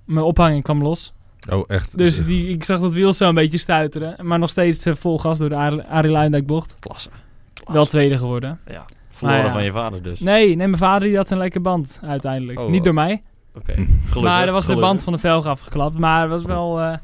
[0.05, 1.13] mijn ophanging kwam los.
[1.51, 1.97] Oh, echt?
[1.97, 4.15] Dus die, ik zag dat wiel zo een beetje stuiteren.
[4.21, 6.77] Maar nog steeds eh, vol gas door de Arie- Arie Luijendijk bocht.
[6.79, 7.09] Klasse.
[7.53, 7.73] Klasse.
[7.73, 8.59] Wel tweede geworden.
[8.67, 8.85] Ja.
[9.09, 9.53] Verloren Maar ja.
[9.53, 10.19] van je vader dus.
[10.19, 12.59] Nee, nee, mijn vader die had een lekker band uiteindelijk.
[12.59, 12.83] Oh, Niet oh.
[12.85, 13.21] door mij.
[13.55, 13.73] Oké.
[13.73, 14.21] Gelukkig.
[14.21, 15.97] maar er was de band van de velg afgeklapt.
[15.97, 16.79] Maar het was wel...
[16.81, 16.97] eh,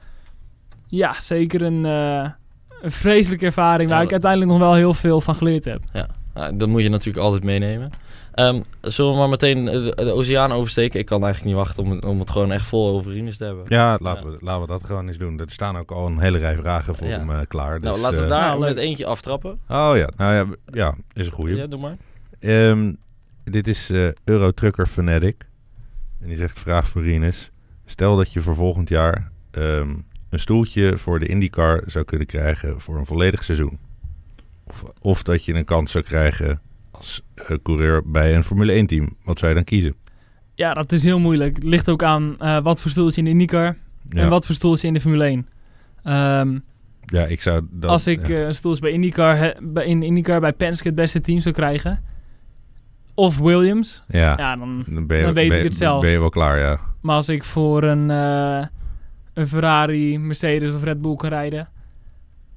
[0.87, 2.29] ja, zeker een, eh,
[2.81, 3.89] een vreselijke ervaring...
[3.89, 5.81] Ja, waar ik uiteindelijk nog wel heel veel van geleerd heb.
[5.93, 6.07] Ja,
[6.51, 7.89] dat moet je natuurlijk altijd meenemen.
[8.39, 10.99] Ehm, zullen we maar meteen de, de oceaan oversteken?
[10.99, 13.43] Ik kan eigenlijk niet wachten om het, om het gewoon echt vol over Rinus te
[13.43, 13.65] hebben.
[13.67, 15.39] Ja, laten, We, laten we dat gewoon eens doen.
[15.39, 17.17] Er staan ook al een hele rij vragen voor Ja.
[17.17, 17.79] hem eh, klaar.
[17.79, 19.51] nou, dus, laten we eh, daar Nou, met eentje aftrappen.
[19.67, 21.55] Oh ja, nou ja, ja is een goeie.
[21.55, 21.97] Ja, doe maar.
[22.39, 22.93] Ehm,
[23.43, 25.47] dit is eh Euro Trucker Fanatic.
[26.21, 27.51] En die zegt vraag voor Rinus.
[27.85, 29.95] Stel dat je voor volgend jaar ehm,
[30.29, 33.79] een stoeltje voor de IndyCar zou kunnen krijgen voor een volledig seizoen.
[34.63, 36.61] Of, of dat je een kans zou krijgen
[36.99, 39.09] als eh, coureur bij een Formule 1 team.
[39.23, 39.93] Wat zou je dan kiezen?
[40.55, 41.63] Ja, dat is heel moeilijk.
[41.63, 43.77] Ligt ook aan eh, wat voor stoeltje in de IndyCar...
[44.09, 45.47] Ja, en wat voor stoeltje in de Formule 1.
[46.03, 46.59] Ehm,
[47.05, 47.89] ja ik zou dat...
[47.89, 48.35] als ik ja.
[48.35, 51.55] eh, een stoeltje bij IndyCar, he- bij, in IndyCar bij Penske het beste team zou
[51.55, 52.03] krijgen...
[53.13, 54.83] of Williams, ja, ja, dan...
[54.87, 56.01] dan, ben je, dan weet ben ik het zelf.
[56.01, 56.79] Ben je wel klaar, ja.
[57.01, 58.09] Maar als ik voor een,
[59.33, 61.69] een Ferrari, Mercedes of Red Bull kan rijden...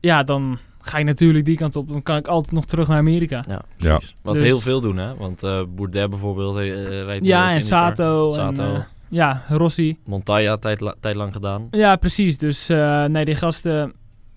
[0.00, 1.88] ja, dan ga je natuurlijk die kant op.
[1.88, 3.44] Dan kan ik altijd nog terug naar Amerika.
[3.48, 3.96] Ja, Ja.
[3.96, 4.16] precies.
[4.22, 5.16] Wat Dus- heel veel doen, hè?
[5.16, 7.62] Want eh Bourdais bijvoorbeeld eh, rijdt Ja, en.
[7.62, 8.30] Sato.
[8.30, 8.62] Sato.
[8.64, 9.98] En, eh, ja, Rossi.
[10.04, 11.68] Montoya tijd, la- tijd lang gedaan.
[11.70, 12.38] Ja, precies.
[12.38, 13.92] Dus eh, nee, die gasten,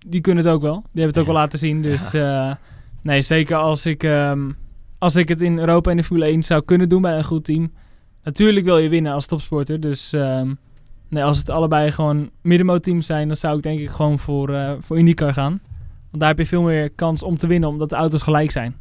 [0.08, 0.74] die kunnen het ook wel.
[0.76, 1.32] Die hebben het ook Ja.
[1.32, 1.82] wel laten zien.
[1.82, 2.52] Dus eh,
[3.02, 4.50] nee, zeker als ik, ehm,
[4.98, 7.44] als ik het in Europa in de Formule 1 zou kunnen doen bij een goed
[7.46, 7.72] team.
[8.24, 9.80] Natuurlijk wil je winnen als topsporter.
[9.80, 10.54] Dus ehm,
[11.10, 14.72] nee, als het allebei gewoon middenmootteams zijn, dan zou ik denk ik gewoon voor, eh
[14.80, 15.60] voor IndyCar gaan.
[16.16, 18.76] Want daar heb je veel meer kans om te winnen, omdat de auto's gelijk zijn.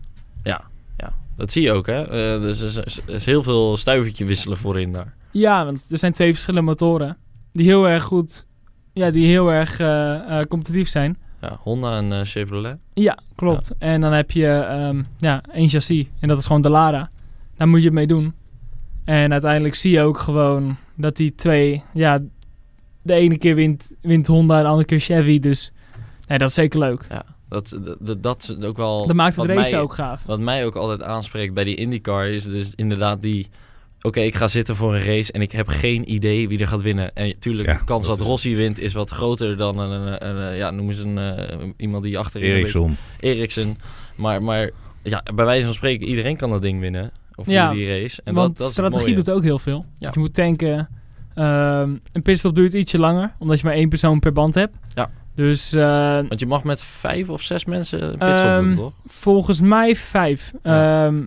[1.37, 2.03] Dat zie je ook, hè?
[2.03, 5.15] Eh, dus er is, er is heel veel stuivertje wisselen voorin daar.
[5.31, 7.17] Ja, want er zijn twee verschillende motoren
[7.53, 8.47] die heel erg goed,
[8.93, 11.19] ja, die heel erg eh, eh, competitief zijn.
[11.41, 12.79] Ja, Honda en Chevrolet.
[12.93, 13.75] Ja, klopt.
[13.79, 16.07] En dan heb je ehm, ja, één chassis.
[16.21, 17.11] En dat is gewoon de Lara.
[17.57, 18.35] Daar moet je het mee doen.
[19.05, 21.83] En uiteindelijk zie je ook gewoon dat die twee...
[21.95, 22.21] Ja,
[23.03, 25.39] de ene keer wint, wint Honda en de andere keer Chevy.
[25.41, 25.73] Dus
[26.29, 27.07] nee, dat is zeker leuk.
[27.11, 29.07] Ja, dat, dat, dat is ook wel...
[29.07, 30.23] Dat maakt het wat race mij- ook gaaf.
[30.27, 33.47] Wat mij ook altijd aanspreekt bij die IndyCar is dus inderdaad die...
[34.01, 36.83] Oké, ik ga zitten voor een race en ik heb geen idee wie er gaat
[36.83, 37.15] winnen.
[37.15, 40.37] En tuurlijk, Ja, de kans dat Rossi wint is wat groter dan een, een, een-
[40.37, 42.63] een- ja, noem eens een, eh, iemand die achterin...
[42.63, 43.77] beetje- Eriksen.
[44.17, 44.71] Maar, maar
[45.03, 47.11] ja, bij wijze van spreken, iedereen kan dat ding winnen.
[47.35, 48.21] Of Ja, die, race.
[48.25, 49.85] En Want dat, dat strategie doet ook heel veel.
[49.99, 50.11] Ja.
[50.15, 50.89] Je moet tanken.
[51.35, 53.33] Ehm, een pitstop duurt ietsje langer.
[53.39, 54.77] Omdat je maar één persoon per band hebt.
[54.95, 55.11] Ja.
[55.35, 58.93] Dus eh, Want je mag met vijf of zes mensen een pitstop Ehm, doen, toch?
[59.07, 60.53] Volgens mij vijf.
[60.63, 61.05] Ja.
[61.07, 61.27] Ehm,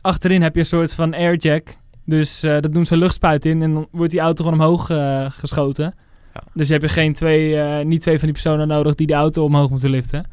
[0.00, 1.68] achterin heb je een soort van airjack.
[2.04, 5.26] Dus eh dat doen ze luchtspuit in en dan wordt die auto gewoon omhoog eh,
[5.30, 5.94] geschoten.
[6.34, 6.42] Ja.
[6.52, 9.44] Dus heb je geen twee, eh, niet twee van die personen nodig die de auto
[9.44, 10.24] omhoog moeten liften.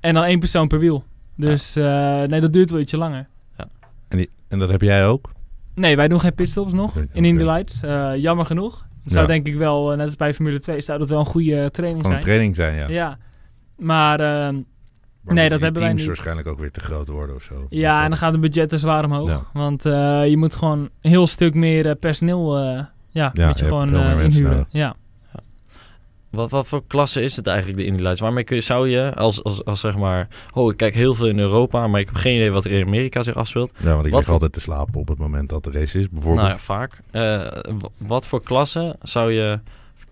[0.00, 1.04] En dan één persoon per wiel.
[1.36, 1.84] Dus eh,
[2.22, 3.28] nee, dat duurt wel ietsje langer.
[4.08, 5.30] En, die, en dat heb jij ook?
[5.74, 7.52] Nee, wij doen geen pitstops nog in Indy oké.
[7.52, 7.82] Lights.
[7.82, 8.86] Eh, jammer genoeg.
[9.10, 11.60] Zou denk ik wel, eh, net als bij Formule 2, zou dat wel een goede
[11.60, 12.24] eh, training Gewoon zijn.
[12.24, 12.88] training zijn, ja.
[12.88, 13.18] ja.
[13.76, 14.54] Maar ehm,
[15.22, 16.06] Maar Nee, dat hebben wij teams niet.
[16.10, 17.66] waarschijnlijk ook weer te groot worden of zo.
[17.68, 19.28] Ja, en dan gaat het budget er zwaar omhoog.
[19.28, 19.42] Ja.
[19.52, 23.58] Want eh, je moet gewoon een heel stuk meer eh, personeel eh, ja, Ja, moet
[23.58, 24.66] je gewoon eh, mensen inhuren.
[24.70, 24.94] Ja.
[26.30, 28.20] Wat, wat voor klasse is het eigenlijk, de Indy Lights?
[28.20, 30.28] Waarmee kun je, zou je, als, als, als zeg maar...
[30.54, 32.86] Oh, ik kijk heel veel in Europa, maar ik heb geen idee wat er in
[32.86, 33.72] Amerika zich afspeelt.
[33.82, 35.98] Ja, want ik Wat lig voor- altijd te slapen op het moment dat de race
[35.98, 36.46] is, bijvoorbeeld.
[36.46, 37.00] Nou ja, vaak.
[37.10, 37.46] Eh,
[37.98, 39.60] wat voor klasse zou je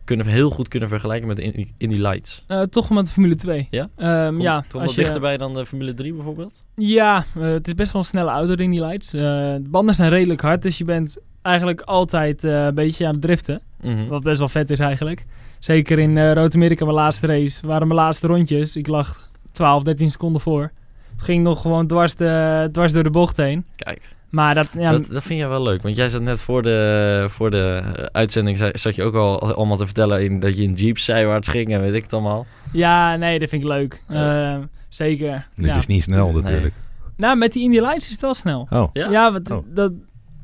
[0.04, 2.44] kunnen, heel goed kunnen vergelijken met de Indy, Indy Lights?
[2.46, 3.66] Eh, toch met de Formule 2.
[3.70, 3.88] Ja?
[3.96, 6.64] Ehm, Kom, ja, als wat je- dichterbij dan de Formule 3 bijvoorbeeld?
[6.74, 9.14] Ja, eh, het is best wel een snelle auto, de Indy Lights.
[9.14, 13.12] Eh, de banden zijn redelijk hard, dus je bent eigenlijk altijd eh, een beetje aan
[13.12, 13.60] het driften.
[13.82, 14.06] Mhm.
[14.06, 15.24] Wat best wel vet is eigenlijk.
[15.66, 18.76] Zeker in eh Rood-Amerika, mijn laatste race, waren mijn laatste rondjes.
[18.76, 20.70] Ik lag 12, 13 seconden voor.
[21.12, 23.64] Het ging nog gewoon dwars, de, dwars door de bocht heen.
[23.76, 24.00] Kijk,
[24.30, 25.82] Maar dat, ja, dat, dat vind jij wel leuk.
[25.82, 29.54] Want jij zat net voor de, voor de eh, uitzending, zei- zat je ook al
[29.54, 32.46] allemaal te vertellen in, dat je in Jeep zijwaarts ging en weet ik het allemaal.
[32.72, 34.02] ja, nee, dat vind ik leuk.
[34.08, 34.52] Ja.
[34.54, 35.32] Eh, zeker.
[35.54, 35.76] Het ja.
[35.76, 36.42] is niet snel Nee.
[36.42, 36.74] natuurlijk.
[37.16, 38.66] Nou, met die Indy Lights is het wel snel.
[38.70, 39.10] Oh, Ja?
[39.10, 39.64] Ja, want Oh.
[39.74, 39.92] dat,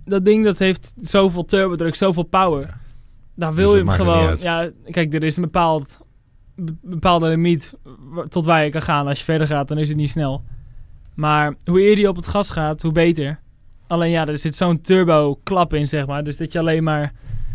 [0.05, 2.81] dat ding dat heeft zoveel turbodruk, zoveel power.
[3.43, 4.37] Daar wil Dus je het hem gewoon...
[4.39, 6.01] Ja, kijk, er is een bepaald,
[6.57, 7.75] be- bepaalde limiet
[8.29, 9.07] tot waar je kan gaan.
[9.07, 10.43] Als je verder gaat, dan is het niet snel.
[11.15, 13.41] Maar hoe eerder je op het gas gaat, hoe beter.
[13.87, 16.25] Alleen ja, er zit zo'n turbo klap in, zeg maar.
[16.25, 17.13] Dus dat je alleen maar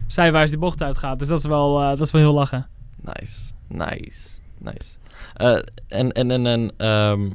[0.07, 1.19] zijwaarts de bocht uitgaat.
[1.19, 2.67] Dus dat is wel, eh, dat is wel heel lachen.
[3.01, 4.89] Nice, nice, nice.
[5.33, 5.55] Eh,
[5.87, 7.29] en en, en, en ehm,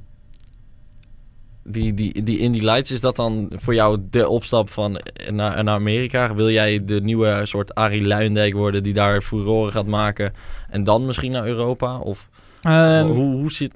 [1.64, 5.64] die, die, die Indy Lights, is dat dan voor jou de opstap van eh, naar,
[5.64, 6.34] naar Amerika?
[6.34, 10.32] Wil jij de nieuwe soort Arie Luijendijk worden die daar furoren gaat maken
[10.70, 11.98] en dan misschien naar Europa?
[11.98, 12.28] Of
[12.62, 13.72] Ehm, hoe, hoe ziet,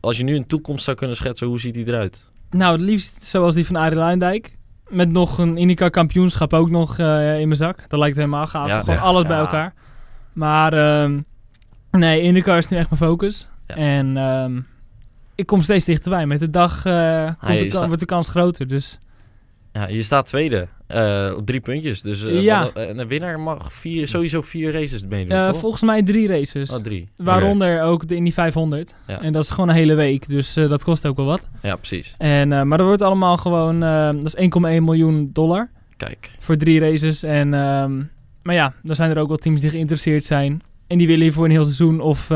[0.00, 2.26] als je nu een toekomst zou kunnen schetsen, hoe ziet die eruit?
[2.50, 4.56] Nou, het liefst zoals die van Arie Luijendijk.
[4.88, 7.88] Met nog een IndyCar kampioenschap ook nog eh, in mijn zak.
[7.88, 8.68] Dat lijkt helemaal gaaf.
[8.68, 9.00] Ja, Gewoon ja.
[9.00, 9.74] alles bij elkaar.
[10.32, 11.20] Maar ehm,
[11.90, 13.48] nee, IndyCar is nu echt mijn focus.
[13.66, 13.74] Ja.
[13.74, 14.60] En ehm,
[15.38, 16.26] ik kom steeds dichterbij.
[16.26, 18.66] Met de dag eh, komt de kan- wordt de kans groter.
[18.66, 18.98] Dus
[19.72, 22.02] Ja, je staat tweede, eh, op drie puntjes.
[22.02, 22.62] Dus eh, Ja.
[22.62, 25.56] wat- en de winnaar mag vier, sowieso vier races meedoen, toch?
[25.58, 26.70] volgens mij drie races.
[26.70, 27.08] Oh, drie.
[27.16, 28.94] Waaronder ook de Indy 500.
[29.06, 29.20] Ja.
[29.20, 30.28] En dat is gewoon een hele week.
[30.28, 31.48] Dus dat kost ook wel wat.
[31.62, 32.14] Ja, precies.
[32.18, 33.80] En, maar dat wordt allemaal gewoon...
[34.20, 35.70] dat is 1,1 miljoen dollar.
[35.96, 36.30] Kijk.
[36.38, 37.22] voor drie races.
[37.22, 37.96] En, ehm,
[38.42, 40.62] maar ja, dan zijn er ook wel teams die geïnteresseerd zijn.
[40.86, 42.28] En die willen hier voor een heel seizoen of,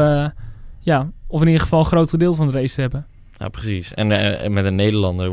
[0.80, 3.06] ja, of in ieder geval een groot gedeelte van de race hebben.
[3.36, 3.94] Ja, precies.
[3.94, 5.32] En, eh, met een Nederlander.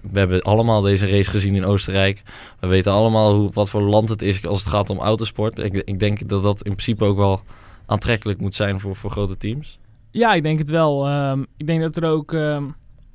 [0.00, 2.22] We hebben allemaal deze race gezien in Oostenrijk.
[2.60, 5.58] We weten allemaal hoe, wat voor land het is als het gaat om autosport.
[5.58, 7.40] Ik, ik denk dat dat in principe ook wel
[7.86, 9.78] aantrekkelijk moet zijn voor, voor grote teams.
[10.10, 11.06] Ja, ik denk het wel.
[11.06, 12.64] Ehm, ik denk dat er ook, ehm,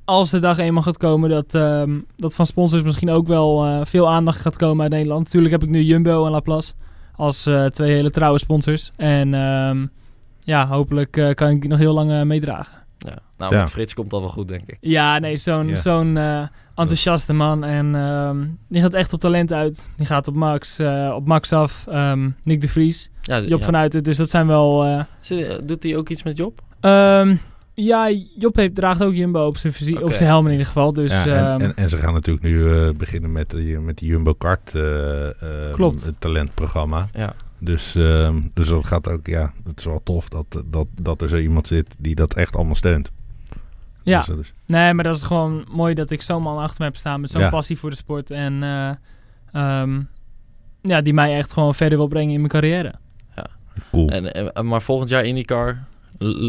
[0.04, 3.80] als de dag eenmaal gaat komen, dat, ehm, dat van sponsors misschien ook wel eh,
[3.84, 5.24] veel aandacht gaat komen uit Nederland.
[5.24, 6.72] Natuurlijk heb ik nu Jumbo en Laplace
[7.16, 8.92] als eh, twee hele trouwe sponsors.
[8.96, 9.34] En
[10.44, 12.82] ja, hopelijk eh, kan ik die nog heel lang eh, meedragen.
[12.98, 13.18] Ja.
[13.38, 13.60] Nou, Ja.
[13.60, 14.76] met Frits komt dat wel goed, denk ik.
[14.80, 15.76] Ja, nee, zo'n Ja.
[15.76, 17.64] zo'n eh, enthousiaste man.
[17.64, 19.90] En ehm, die gaat echt op talent uit.
[19.96, 21.86] Die gaat op Max, eh, op Max af.
[21.88, 23.64] Ehm, Nick de Vries, Ja, Job ja.
[23.64, 24.02] van Uiten.
[24.04, 24.84] Dus dat zijn wel...
[24.84, 26.60] eh, Doet hij ook iets met Job?
[26.80, 27.36] ehm,
[27.74, 30.92] ja, Job heeft, draagt ook Jumbo op zijn, op zijn helm in ieder geval.
[30.92, 34.08] Dus ja, en, en, en ze gaan natuurlijk nu eh, beginnen met, die, met die
[34.08, 36.04] Jumbo Kart eh, eh, Klopt.
[36.04, 37.08] het talentprogramma.
[37.12, 37.34] Ja.
[37.64, 41.28] Dus, ehm, dus dat gaat ook, ja, het is wel tof dat, dat, dat er
[41.28, 43.10] zo iemand zit die dat echt allemaal steunt.
[44.02, 46.76] ja, Dus dat is, nee, maar dat is gewoon mooi dat ik zo'n man achter
[46.78, 47.50] me heb staan met zo'n Ja.
[47.50, 48.30] passie voor de sport.
[48.30, 48.90] En eh,
[49.52, 50.00] ehm,
[50.82, 52.94] ja, die mij echt gewoon verder wil brengen in mijn carrière.
[53.90, 54.08] cool.
[54.08, 55.84] En, en- maar volgend jaar IndyCar,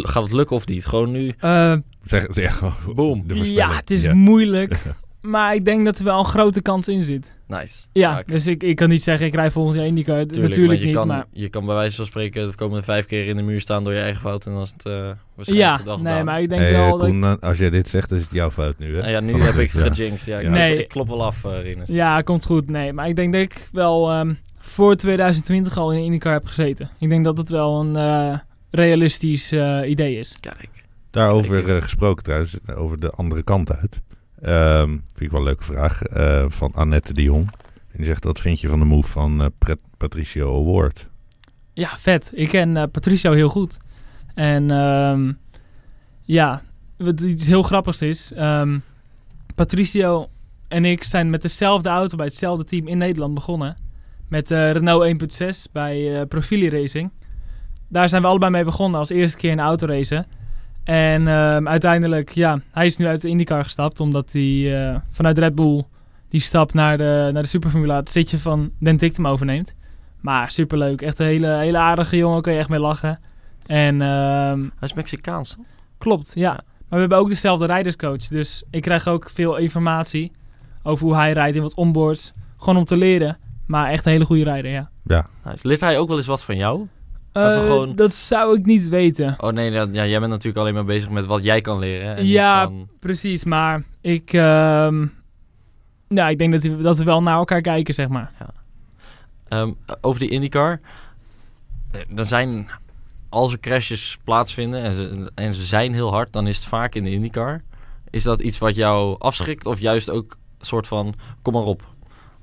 [0.01, 0.85] gaat het lukken of niet?
[0.85, 1.33] Gewoon nu?
[1.39, 3.23] Eh, zeg, zeg, gewoon Boom.
[3.27, 4.13] ja, het is Ja.
[4.13, 4.81] moeilijk.
[5.25, 7.33] maar ik denk dat er wel een grote kans in zit.
[7.47, 7.83] Nice.
[7.91, 10.25] Ja, ik- dus ik, ik kan niet zeggen ik rij volgend jaar IndyCar.
[10.25, 11.25] Tuurlijk, Natuurlijk je niet, kan, maar...
[11.31, 13.93] je kan bij wijze van spreken de komende vijf keer in de muur staan door
[13.93, 14.93] je eigen fout en dan is het eh
[15.35, 16.25] waarschijnlijk Ja, de dag nee, gedaan.
[16.25, 18.23] maar ik denk Hey, wel eh, dat ik- eh, als jij dit zegt, dan is
[18.23, 18.99] het jouw fout nu, hè?
[18.99, 19.93] Nou ja, nu Vanaf heb ik het ja.
[19.93, 20.25] gejinxed.
[20.27, 20.49] Ja, ik.
[20.49, 20.77] Nee.
[20.77, 21.87] ik klop wel af, Rinus.
[21.87, 22.69] Ja, komt goed.
[22.69, 26.89] Nee, maar ik denk dat ik wel ehm, voor 2020 al in IndyCar heb gezeten.
[26.99, 28.37] Ik denk dat het wel een eh,
[28.71, 30.35] realistisch eh, idee is.
[30.39, 30.69] Kijk.
[31.11, 34.01] Daarover Kijk gesproken trouwens, over de andere kant uit.
[34.45, 36.01] Ehm, vind ik wel een leuke vraag.
[36.01, 37.51] eh, van Annette de Jong.
[37.91, 41.07] En die zegt, wat vind je van de move van eh, Patricio Award?
[41.73, 42.31] Ja, vet.
[42.35, 43.77] Ik ken eh, Patricio heel goed.
[44.33, 45.31] En ehm,
[46.21, 46.61] ja,
[46.97, 48.31] wat iets heel grappigs is.
[48.33, 48.79] ehm,
[49.55, 50.29] Patricio
[50.67, 53.75] en ik zijn met dezelfde auto bij hetzelfde team in Nederland begonnen.
[54.27, 57.11] Met Renault 1.6 bij Profili Racing.
[57.87, 60.25] Daar zijn we allebei mee begonnen als eerste keer in autoracen.
[60.85, 63.99] En ehm, uiteindelijk, ja, hij is nu uit de IndyCar gestapt.
[63.99, 65.83] Omdat hij eh, vanuit Red Bull
[66.29, 69.75] die stap naar de, naar de Superformula, het zitje van Den Tictum overneemt.
[70.21, 71.01] Maar superleuk.
[71.01, 72.41] Echt een hele, hele aardige jongen.
[72.41, 73.19] Kan je echt mee lachen.
[73.65, 75.65] En ehm, Hij is Mexicaans, toch?
[75.97, 76.51] klopt, ja.
[76.51, 78.27] Maar we hebben ook dezelfde rijderscoach.
[78.27, 80.31] Dus ik krijg ook veel informatie
[80.83, 82.33] over hoe hij rijdt in wat onboards.
[82.57, 83.37] Gewoon om te leren.
[83.67, 84.89] Maar echt een hele goede rijder, ja.
[85.03, 85.67] Ja, Nice.
[85.67, 86.87] Leert hij ook wel eens wat van jou?
[87.35, 89.33] Eh, gewoon- Dat zou ik niet weten.
[89.37, 92.15] Oh nee, dat- ja, jij bent natuurlijk alleen maar bezig met wat jij kan leren.
[92.15, 92.63] En Ja.
[92.63, 94.33] van- Precies, maar ik...
[94.33, 95.05] ehm,
[96.07, 98.31] ja, ik denk dat, we- dat we wel naar elkaar kijken, zeg maar.
[99.47, 99.71] Ehm,
[100.01, 100.79] over die IndyCar.
[102.15, 102.67] Er zijn,
[103.29, 106.95] als er crashes plaatsvinden en ze, en ze zijn heel hard, dan is het vaak
[106.95, 107.61] in de IndyCar.
[108.09, 111.94] Is dat iets wat jou afschrikt of juist ook een soort van, kom maar op,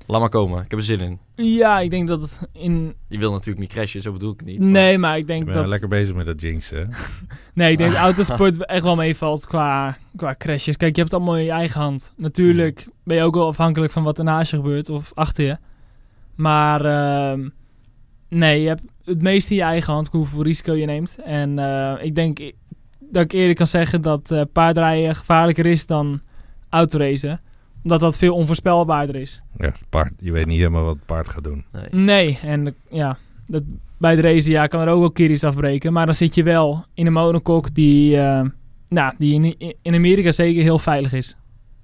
[0.07, 1.19] laat maar komen, ik heb er zin in.
[1.35, 2.95] Ja, ik denk dat het in...
[3.07, 4.59] Je wil natuurlijk niet crashen, zo bedoel ik het niet.
[4.59, 5.65] maar- Nee, maar ik Ik denk ben dat...
[5.67, 6.83] lekker bezig met dat jinx, hè?
[7.53, 10.77] Nee, ik denk dat autosport echt wel meevalt qua, qua crashes.
[10.77, 12.13] Kijk, je hebt het allemaal in je eigen hand.
[12.17, 15.57] Natuurlijk ben je ook wel afhankelijk van wat er naast je gebeurt of achter je.
[16.35, 17.49] Maar ehm,
[18.29, 21.17] nee, je hebt het meeste in je eigen hand hoeveel risico je neemt.
[21.23, 22.39] En eh, ik denk
[22.99, 26.21] dat ik eerder kan zeggen dat eh paardrijden gevaarlijker is dan
[26.69, 27.41] autoracen.
[27.83, 29.41] Omdat dat veel onvoorspelbaarder is.
[29.57, 30.11] Ja, paard.
[30.17, 31.65] Je weet niet helemaal wat het paard gaat doen.
[31.71, 31.87] Nee.
[31.91, 33.17] Nee, en ja,
[33.47, 33.63] dat,
[33.97, 35.93] bij de race ja, kan er ook wel keer afbreken.
[35.93, 38.41] Maar dan zit je wel in een monocoque die, eh,
[38.87, 41.35] nou, die in, in Amerika zeker heel veilig is.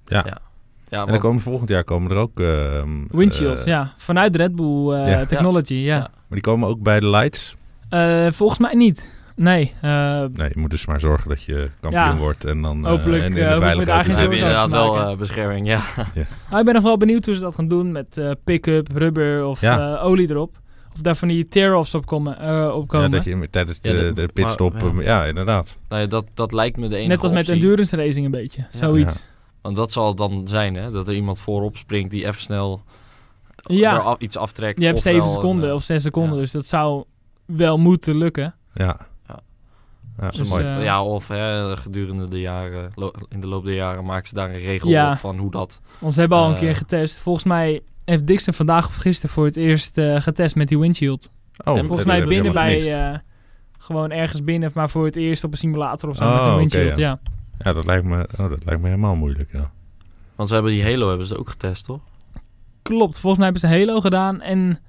[0.06, 0.42] Ja.
[0.90, 2.40] Ja, En dan komen volgend jaar komen er ook...
[2.40, 3.94] ehm, Windshields, eh, ja.
[3.98, 5.26] Vanuit Red Bull eh, Ja.
[5.26, 5.96] Technology, ja.
[5.96, 6.00] Ja.
[6.00, 7.56] Maar die komen ook bij de lights.
[7.90, 9.12] Eh, volgens mij niet.
[9.40, 9.74] Nee.
[9.82, 9.90] eh,
[10.32, 12.16] Nee, je moet dus maar zorgen dat je kampioen Ja.
[12.18, 12.46] wordt.
[12.46, 15.18] En dan eh, Hopelijk, en in eh, de veiligheid we hebben zorgen inderdaad wel eh,
[15.18, 15.82] bescherming, ja.
[16.50, 19.46] maar ik ben nog wel benieuwd hoe ze dat gaan doen met eh, pick-up, rubber
[19.46, 19.96] of Ja.
[19.98, 20.58] eh, olie erop.
[20.94, 22.40] Of daar van die tear-offs op komen.
[22.40, 24.82] eh, op Ja, dat je tijdens de, Ja, de pitstop...
[24.94, 25.78] maar- Ja, inderdaad.
[25.90, 28.62] Nou ja, dat, dat lijkt me de enige Net als met endurance racing een beetje.
[28.72, 28.78] Ja.
[28.78, 29.26] Zoiets.
[29.62, 30.92] Want dat zal dan zijn, hè?
[30.92, 32.82] Dat er iemand voorop springt die even snel
[33.56, 33.96] Ja.
[34.10, 34.80] er iets aftrekt.
[34.80, 36.40] Je hebt ofwel 7 een, seconden of 6 seconden, ja.
[36.42, 37.04] dus dat zou
[37.46, 38.56] wel moeten lukken.
[38.74, 39.08] Ja.
[40.22, 40.30] Ja.
[40.30, 40.66] Dus, mooi.
[40.66, 42.92] eh, ja, of hè, gedurende de jaren,
[43.30, 45.12] in de loop der jaren maken ze daar een regel Ja.
[45.12, 45.82] op van hoe dat...
[46.12, 46.60] Ze hebben al een Eh.
[46.60, 47.20] keer getest.
[47.20, 51.30] Volgens mij heeft Dixon vandaag of gisteren voor het eerst eh, getest met die windshield.
[51.64, 52.94] oh, en volgens mij binnen bij...
[53.12, 53.18] eh,
[53.78, 56.48] gewoon ergens binnen, maar voor het eerst op een simulator of zo Oh, met een
[56.48, 56.98] oké, windshield.
[56.98, 57.08] ja.
[57.08, 57.20] ja.
[57.64, 59.72] Ja, dat lijkt, me, oh, dat lijkt me helemaal moeilijk, ja.
[60.36, 62.00] Want ze hebben die Halo hebben ze ook getest, toch?
[62.82, 64.80] Klopt, volgens mij hebben ze Halo gedaan en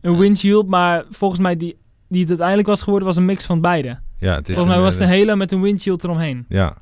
[0.00, 0.66] een windshield.
[0.68, 1.76] Maar volgens mij die,
[2.08, 3.98] die het uiteindelijk was geworden, was een mix van beide.
[4.20, 6.44] Ja het is volgens mij een, was het eh, een Halo met een windshield eromheen.
[6.48, 6.76] Ja,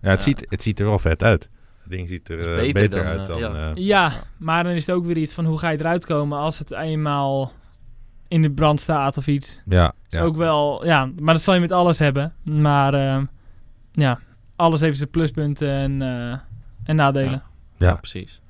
[0.00, 0.20] ja, het, Ja.
[0.20, 1.48] Ziet, het ziet er wel vet uit.
[1.82, 3.40] Het ding ziet er eh, beter beter, dan, uit eh, dan...
[3.40, 3.72] ja.
[3.74, 6.58] Ja, maar dan is het ook weer iets van hoe ga je eruit komen als
[6.58, 7.52] het eenmaal
[8.28, 9.60] in de brand staat of iets.
[9.64, 10.24] ja, Is ja.
[10.24, 12.34] ook wel, ja, maar dat zal je met alles hebben.
[12.44, 12.94] Maar
[13.92, 14.20] ja,
[14.56, 16.38] alles heeft zijn pluspunten en, eh,
[16.84, 17.42] en nadelen.
[17.76, 17.94] Ja.
[17.94, 18.40] precies.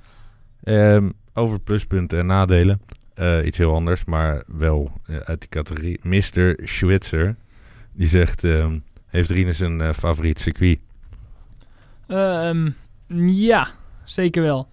[0.62, 2.81] Ehm, over pluspunten en nadelen.
[3.14, 4.90] Eh, iets heel anders, maar wel
[5.25, 6.01] uit die categorie.
[6.03, 6.59] Mr.
[6.62, 7.37] Schwitzer.
[7.93, 10.79] Die zegt, ehm, heeft Rinus een eh, favoriet circuit?
[12.07, 12.71] Ehm,
[13.27, 13.67] ja,
[14.05, 14.69] zeker wel.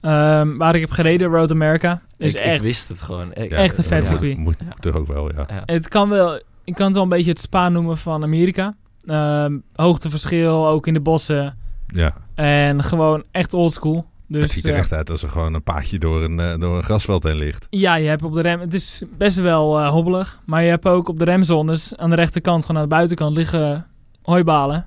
[0.00, 2.56] Ehm, waar ik heb gereden, Road America, is ik, echt...
[2.56, 3.32] ik wist het gewoon.
[3.34, 4.36] Ik- Echt een vet ja, circuit.
[4.38, 4.74] Moet Ja.
[4.80, 5.44] toch ook wel, ja.
[5.48, 5.62] Ja.
[5.66, 8.74] Het kan wel, ik kan het wel een beetje het Spa noemen van Amerika.
[9.04, 11.58] Ehm, hoogteverschil, ook in de bossen.
[11.86, 12.14] ja.
[12.34, 14.06] En gewoon echt oldschool.
[14.28, 16.58] Dus het ziet er eh, echt uit als er gewoon een paadje door een, eh,
[16.58, 17.66] door een grasveld heen ligt.
[17.70, 18.60] Ja, je hebt op de rem...
[18.60, 20.40] Het is best wel eh, hobbelig.
[20.46, 23.86] Maar je hebt ook op de remzones aan de rechterkant, gewoon aan de buitenkant, liggen
[24.22, 24.86] hooibalen.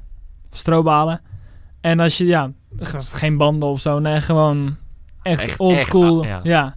[0.52, 1.22] Of strobalen.
[1.82, 2.52] En als je, ja,
[3.00, 4.00] geen banden of zo.
[4.00, 4.76] Nee, gewoon
[5.22, 6.26] echt, Echt- old echt, school.
[6.26, 6.76] ah, ja.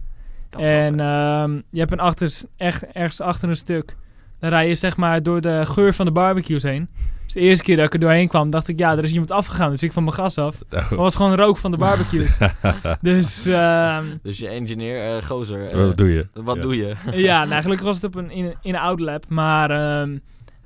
[0.59, 3.95] En ehm, je hebt een achter, echt, ergens achter een stuk.
[4.39, 6.89] Dan rij je zeg maar door de geur van de barbecues heen.
[7.25, 9.31] Dus de eerste keer dat ik er doorheen kwam, dacht ik, ja, er is iemand
[9.31, 9.69] afgegaan.
[9.71, 10.55] Dus ik van mijn gas af.
[10.71, 10.89] Oh.
[10.89, 12.37] Het was gewoon rook van de barbecues.
[13.01, 16.27] dus ehm, Dus je engineer, eh, gozer, eh, Wat doe je?
[16.33, 16.61] wat Ja.
[16.61, 16.95] doe je?
[17.29, 19.25] ja, nou, gelukkig was het op een, in, in een outlap.
[19.29, 20.17] Maar ehm,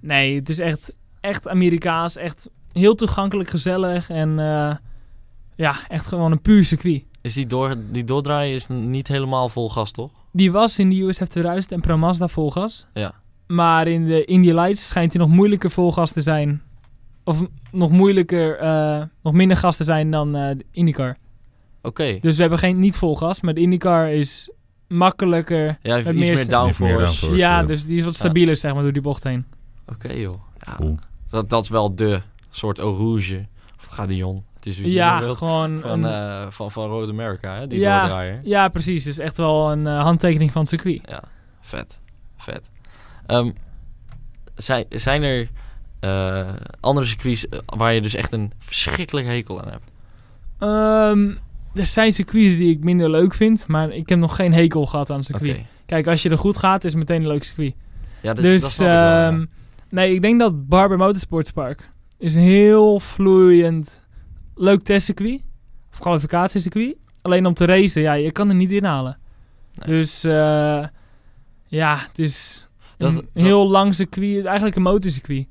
[0.02, 2.16] nee, het is echt, echt Amerikaans.
[2.18, 4.10] Echt heel toegankelijk, gezellig.
[4.10, 4.76] En eh,
[5.56, 7.06] ja, echt gewoon een puur circuit.
[7.22, 10.12] Is die, door, die doordraaien is niet helemaal vol gas, toch?
[10.32, 12.86] Die was in de USF 2000 en Pro Mazda vol gas.
[12.94, 13.14] Ja.
[13.54, 16.62] Maar in de Indy Lights schijnt hij nog moeilijker vol gas te zijn.
[17.24, 21.18] Of nog moeilijker, eh, nog minder gas te zijn dan eh, de IndyCar.
[21.82, 22.18] Oké.
[22.22, 23.42] Dus we hebben geen niet vol gas.
[23.42, 24.52] Maar de IndyCar is
[24.88, 25.78] makkelijker.
[25.82, 26.84] Ja, heeft iets meer meer downforce.
[26.94, 27.36] Meer downforce.
[27.36, 29.46] ja, dus die is wat stabieler zeg maar door die bocht heen.
[29.88, 30.36] Oké, joh.
[30.58, 30.98] Ja, Cool.
[31.30, 33.48] dat, dat is wel de soort Eau Rouge.
[33.78, 34.44] Of Gadion.
[34.56, 35.38] Het is wie Ja, wilt.
[35.38, 37.68] gewoon Van, een- eh, van, van Road America, hè?
[37.68, 38.00] Die Ja.
[38.00, 38.42] doordraaien.
[38.44, 39.04] Ja, precies.
[39.04, 41.02] Het is echt wel een handtekening van het circuit.
[41.06, 41.24] Ja,
[41.62, 42.02] vet.
[42.38, 42.70] Vet.
[43.30, 43.52] Ehm,
[44.56, 45.50] zijn, zijn er
[46.00, 49.92] eh, andere circuits eh, waar je dus echt een verschrikkelijke hekel aan hebt?
[50.58, 51.30] Ehm,
[51.80, 55.10] er zijn circuits die ik minder leuk vind, maar ik heb nog geen hekel gehad
[55.10, 55.60] aan een circuit.
[55.86, 57.76] Kijk, als je er goed gaat, is het meteen een leuk circuit.
[58.22, 59.28] Ja, dus, dus dat ja.
[59.28, 59.46] ehm,
[59.90, 64.08] nee, ik denk dat Barber Motorsports Park is een heel vloeiend,
[64.56, 65.42] leuk testcircuit.
[65.92, 66.96] Of kwalificatiecircuit.
[67.22, 69.18] Alleen om te racen, ja, je kan er niet inhalen.
[69.74, 69.98] Nee.
[69.98, 70.86] Dus eh,
[71.66, 72.69] ja, het is...
[73.00, 75.48] Dat- een dat- heel lang circuit, eigenlijk een motorcircuit.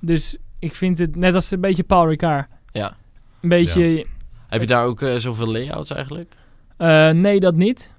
[0.00, 2.46] Dus ik vind het net als een beetje Paul Ricard.
[2.72, 2.96] Ja.
[3.40, 4.06] Een beetje,
[4.48, 6.34] Heb je daar ook eh, zoveel layouts eigenlijk?
[6.76, 7.96] eh, nee dat niet.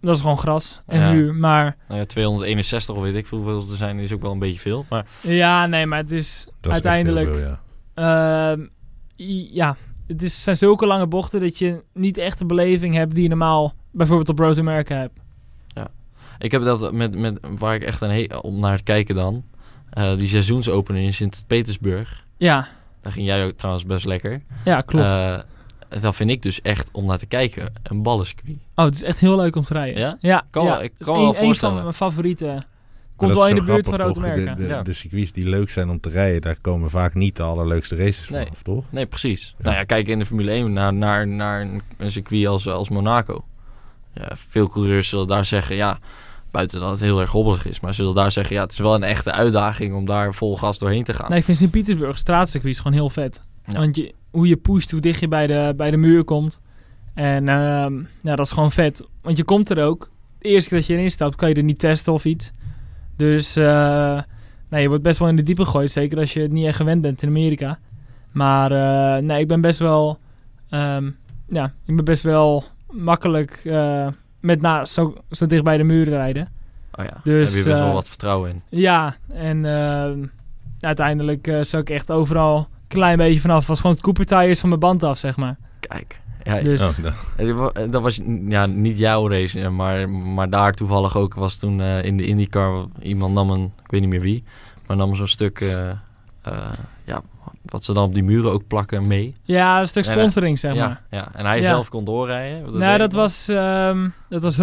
[0.00, 1.10] Dat is gewoon gras en Ja.
[1.12, 1.34] muur.
[1.34, 4.38] Maar Nou ja, 261 of weet ik veel hoeveel er zijn, is ook wel een
[4.38, 4.86] beetje veel.
[4.88, 7.34] Maar ja, nee, maar het is Dat uiteindelijk...
[7.34, 7.60] veel, ja.
[8.52, 8.66] Ehm,
[9.52, 13.22] ja, het is, zijn zulke lange bochten dat je niet echt de beleving hebt die
[13.22, 15.18] je normaal bijvoorbeeld op Road America hebt.
[16.38, 19.44] Ik heb dat met, met waar ik echt een he- om naar het kijken dan.
[19.90, 22.24] eh, die seizoensopening in Sint-Petersburg.
[22.36, 22.68] Ja,
[23.02, 24.42] Daar ging jij ook trouwens best lekker.
[24.64, 25.04] ja klopt.
[25.06, 25.38] Eh,
[26.00, 28.58] dat vind ik dus echt om naar te kijken een ballenskwie.
[28.74, 30.00] oh, het is echt heel leuk om te rijden.
[30.00, 30.16] Ja?
[30.20, 30.70] Ja, Kan ja.
[30.70, 31.74] wel- ik kan me wel een- een voorstellen.
[31.74, 32.64] van mijn favorieten.
[33.16, 34.00] Komt wel in de buurt van?
[34.02, 34.54] America.
[34.54, 34.82] De, de, Ja.
[34.82, 38.28] de circuits die leuk zijn om te rijden, daar komen vaak niet de allerleukste races
[38.28, 38.44] Nee.
[38.44, 38.84] vanaf, toch?
[38.90, 39.54] Nee, precies.
[39.58, 39.64] Ja.
[39.64, 42.88] Nou ja, kijk in de Formule 1 naar, naar, naar een- een circuit als, als
[42.88, 43.44] Monaco.
[44.14, 45.98] Ja, veel coureurs zullen daar zeggen, ja,
[46.58, 48.94] buiten dat het heel erg hobbelig is, maar zullen daar zeggen, ja, het is wel
[48.94, 51.30] een echte uitdaging om daar vol gas doorheen te gaan.
[51.30, 53.42] Nee, ik vind Sint-Petersburg straatcircuit gewoon heel vet.
[53.64, 53.78] Ja.
[53.78, 56.60] Want je, hoe je pusht, hoe dicht je bij de, bij de muur komt.
[57.14, 59.06] En ehm, ja, dat is gewoon vet.
[59.20, 60.10] Want je komt er ook.
[60.38, 62.50] De eerste keer dat je erin stapt, kan je er niet testen of iets.
[63.16, 64.20] Dus eh,
[64.68, 65.90] nee, je wordt best wel in de diepe gegooid.
[65.90, 67.78] Zeker als je het niet echt gewend bent in Amerika.
[68.32, 70.18] Maar eh, nee, ik ben best wel...
[70.70, 71.10] ehm,
[71.48, 74.08] ja, ik ben best wel makkelijk eh,
[74.40, 76.48] met na, zo, zo dicht bij de muur rijden.
[76.92, 78.62] Oh ja, Dus, daar heb je best wel eh, wat vertrouwen in.
[78.68, 80.24] Ja, en ehm,
[80.80, 83.66] uiteindelijk eh zou ik echt overal een klein beetje vanaf.
[83.66, 85.56] Was gewoon het Cooper-tires van mijn band af, zeg maar.
[85.80, 90.72] Kijk, ja, Dus Oh, dat- eh, dat was ja, niet jouw race, maar, maar daar
[90.72, 94.20] toevallig ook was toen eh, in de IndyCar, iemand nam een, ik weet niet meer
[94.20, 94.44] wie,
[94.86, 95.90] maar nam zo'n stuk, eh,
[96.42, 96.72] eh,
[97.62, 99.36] wat ze dan op die muren ook plakken mee.
[99.42, 100.24] ja, een stuk Nee, nee.
[100.24, 101.02] sponsoring, zeg maar.
[101.10, 101.62] Ja, ja, en hij Ja.
[101.64, 102.78] zelf kon doorrijden.
[102.78, 103.20] nou, dat nog.
[103.20, 104.56] was, ehm dat was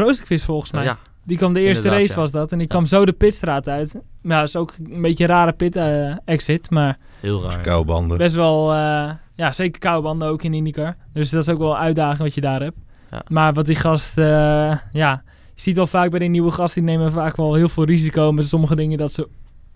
[0.44, 0.84] volgens mij.
[0.84, 2.20] Ja, Die kwam de eerste Inderdaad, race ja.
[2.20, 2.52] was dat.
[2.52, 2.74] En die Ja.
[2.74, 3.94] kwam zo de pitstraat uit.
[4.22, 6.70] Maar ja, dat is ook een beetje een rare pit eh, exit.
[6.70, 7.60] Maar heel raar.
[7.62, 8.18] Koude banden.
[8.18, 10.96] best wel, eh, ja, zeker koude banden ook in IndyCar.
[11.14, 12.78] Dus dat is ook wel een uitdaging wat je daar hebt.
[13.12, 13.22] Ja.
[13.28, 15.24] Maar wat die gast, eh, ja,
[15.56, 18.32] je ziet wel vaak bij die nieuwe gasten, die nemen vaak wel heel veel risico
[18.32, 19.28] met sommige dingen dat ze,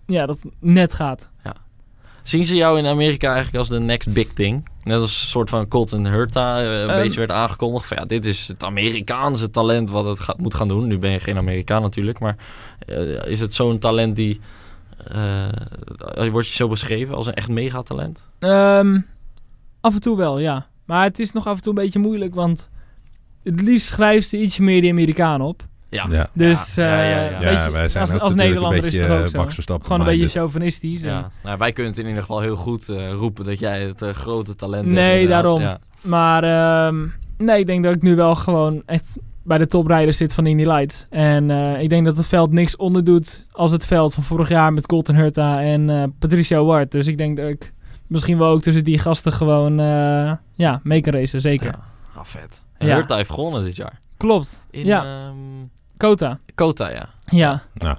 [0.06, 1.30] ja, dat net gaat.
[2.30, 4.68] Zien ze jou in Amerika eigenlijk als de next big thing?
[4.82, 7.00] Net als een soort van Colton Hurta eh, een Ehm.
[7.02, 7.86] beetje werd aangekondigd.
[7.86, 10.86] Van, ja, dit is het Amerikaanse talent wat het gaat, moet gaan doen.
[10.86, 12.18] Nu ben je geen Amerikaan natuurlijk.
[12.18, 12.36] Maar
[12.78, 14.40] eh, is het zo'n talent die...
[15.04, 18.24] eh wordt je zo beschreven als een echt megatalent?
[18.38, 19.00] Ehm,
[19.80, 20.66] af en toe wel, ja.
[20.84, 22.70] Maar het is nog af en toe een beetje moeilijk, want
[23.42, 25.68] het liefst schrijft ze iets meer die Amerikaan op.
[25.90, 26.06] Ja.
[26.10, 26.28] Ja.
[26.32, 29.30] Dus Ja, ja, ja, eh, wij zijn als, Nederlander een is beetje het ook eh,
[29.30, 29.38] zo.
[29.38, 31.00] Max Verstappen Gewoon een beetje chauvinistisch.
[31.02, 34.04] Ja, nou, wij kunnen het in ieder geval heel goed eh, roepen dat jij het
[34.16, 34.94] grote talent bent.
[34.94, 35.42] Nee, inderdaad.
[35.42, 35.60] daarom.
[35.60, 35.78] Ja.
[36.00, 37.06] Maar ehm,
[37.38, 40.64] nee, ik denk dat ik nu wel gewoon echt bij de toprijders zit van Indy
[40.64, 41.06] Lights.
[41.10, 44.72] En eh, ik denk dat het veld niks onderdoet als het veld van vorig jaar
[44.72, 46.90] met Colton Hurta en eh, Patricia Ward.
[46.90, 47.72] Dus ik denk dat ik
[48.06, 51.66] misschien wel ook tussen die gasten gewoon eh, ja, mee kan racen, zeker.
[51.66, 51.78] Ja.
[52.14, 52.62] Ah, vet.
[52.78, 52.94] En Ja.
[52.94, 54.00] Hurta heeft gewonnen dit jaar.
[54.16, 54.60] Klopt.
[54.70, 55.04] In Ja.
[55.04, 55.36] ehm,
[56.00, 56.38] Kota.
[56.54, 57.08] Kota, ja.
[57.24, 57.62] Ja.
[57.74, 57.96] Nou,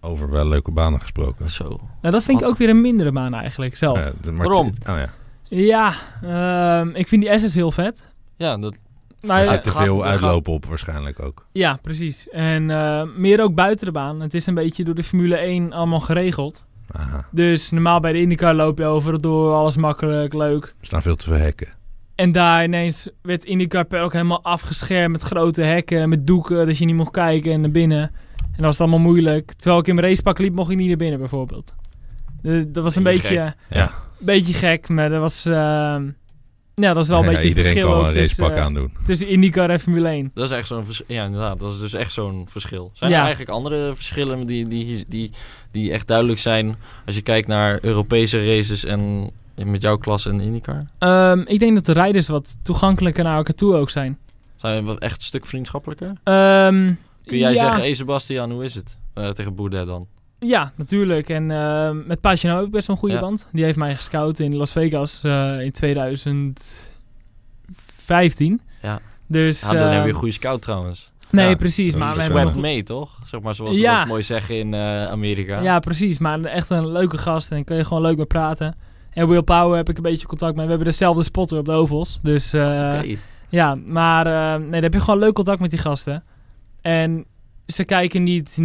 [0.00, 1.50] over wel leuke banen gesproken.
[1.50, 1.68] Zo.
[2.02, 3.98] Nou, dat vind ik ook weer een mindere baan eigenlijk zelf.
[4.20, 4.66] De- Waarom?
[4.88, 5.12] Oh ja.
[5.48, 8.12] Ja, ehm, ik vind die SS heel vet.
[8.36, 8.78] Ja, dat,
[9.20, 11.46] Maar Er zit te veel uitlopen op waarschijnlijk ook.
[11.52, 12.28] Ja, precies.
[12.28, 14.20] En eh, meer ook buiten de baan.
[14.20, 16.64] Het is een beetje door de Formule 1 allemaal geregeld.
[16.90, 17.26] Aha.
[17.30, 20.64] Dus normaal bij de IndyCar loop je overal door, alles makkelijk, leuk.
[20.64, 21.68] Er staan veel te veel hekken.
[22.20, 26.78] En daar ineens werd IndyCar per ook helemaal afgeschermd met grote hekken, met doeken, dat
[26.78, 28.00] je niet mocht kijken en naar binnen.
[28.38, 29.52] En dat was het allemaal moeilijk.
[29.52, 31.74] Terwijl ik in mijn racepak liep, mocht ik niet naar binnen bijvoorbeeld.
[32.42, 33.90] Dus dat was een Beetje beetje, Ja.
[34.18, 35.46] beetje gek, maar dat was...
[35.46, 36.08] ehm,
[36.74, 38.64] ja, dat is wel een Ja, beetje het iedereen verschil kan een tussen, racepak eh,
[38.64, 38.92] aandoen.
[39.06, 40.30] tussen IndyCar en Formule 1.
[40.34, 41.58] dat is echt zo'n vers- Ja, inderdaad.
[41.60, 42.90] Dat is dus echt zo'n verschil.
[42.94, 43.16] Zijn Ja.
[43.16, 45.30] er eigenlijk andere verschillen die, die, die,
[45.70, 50.40] die echt duidelijk zijn als je kijkt naar Europese races en met jouw klasse en
[50.40, 50.86] IndyCar?
[50.98, 54.18] Ehm, ik denk dat de rijders wat toegankelijker naar elkaar toe ook zijn.
[54.56, 56.12] Zijn we wat echt een stuk vriendschappelijker?
[56.24, 56.92] Ehm,
[57.24, 58.98] Kun jij ja, zeggen, hé Sebastian, hoe is het?
[59.14, 60.06] Eh, tegen Boudet dan?
[60.38, 61.28] Ja, natuurlijk.
[61.28, 63.20] En ehm, met Pagino ik best wel een goede Ja.
[63.20, 63.46] band.
[63.52, 68.60] Die heeft mij gescout in Las Vegas eh, in 2015.
[68.82, 69.00] Ja.
[69.26, 71.10] Dus, Ja, dan ehm, heb je een goede scout trouwens.
[71.30, 71.96] Nee, Ja, precies.
[71.96, 73.18] Maar we hebben mee, toch?
[73.24, 75.60] Zeg maar zoals ze dat mooi zeggen in eh, Amerika.
[75.60, 76.18] Ja, precies.
[76.18, 77.52] Maar echt een leuke gast.
[77.52, 78.74] En kun je gewoon leuk mee praten.
[79.10, 80.64] En Will Power heb ik een beetje contact mee.
[80.64, 82.18] We hebben dezelfde spotter op de ovals.
[82.22, 83.16] Dus eh, Oké.
[83.48, 86.24] ja, maar eh, nee, daar heb je gewoon leuk contact met die gasten.
[86.80, 87.24] En
[87.66, 88.58] ze kijken niet,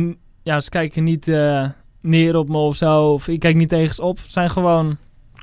[0.44, 1.70] ja, ze kijken niet eh,
[2.02, 3.12] neer op me of zo.
[3.14, 4.20] Of ik kijk niet tegen ze op.
[4.20, 4.98] Ze zijn gewoon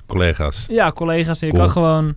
[0.07, 0.67] Collega's.
[0.69, 1.41] Ja, collega's.
[1.41, 1.61] Je Cool.
[1.63, 2.17] kan gewoon,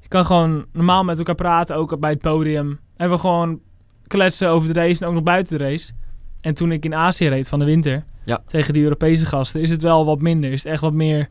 [0.00, 2.78] je kan gewoon normaal met elkaar praten, ook bij het podium.
[2.96, 3.60] En we gewoon
[4.06, 5.92] kletsen over de race en ook nog buiten de race.
[6.40, 8.38] En toen ik in Azië reed van de winter, Ja.
[8.46, 10.52] tegen de Europese gasten, is het wel wat minder.
[10.52, 11.28] Is het echt wat meer...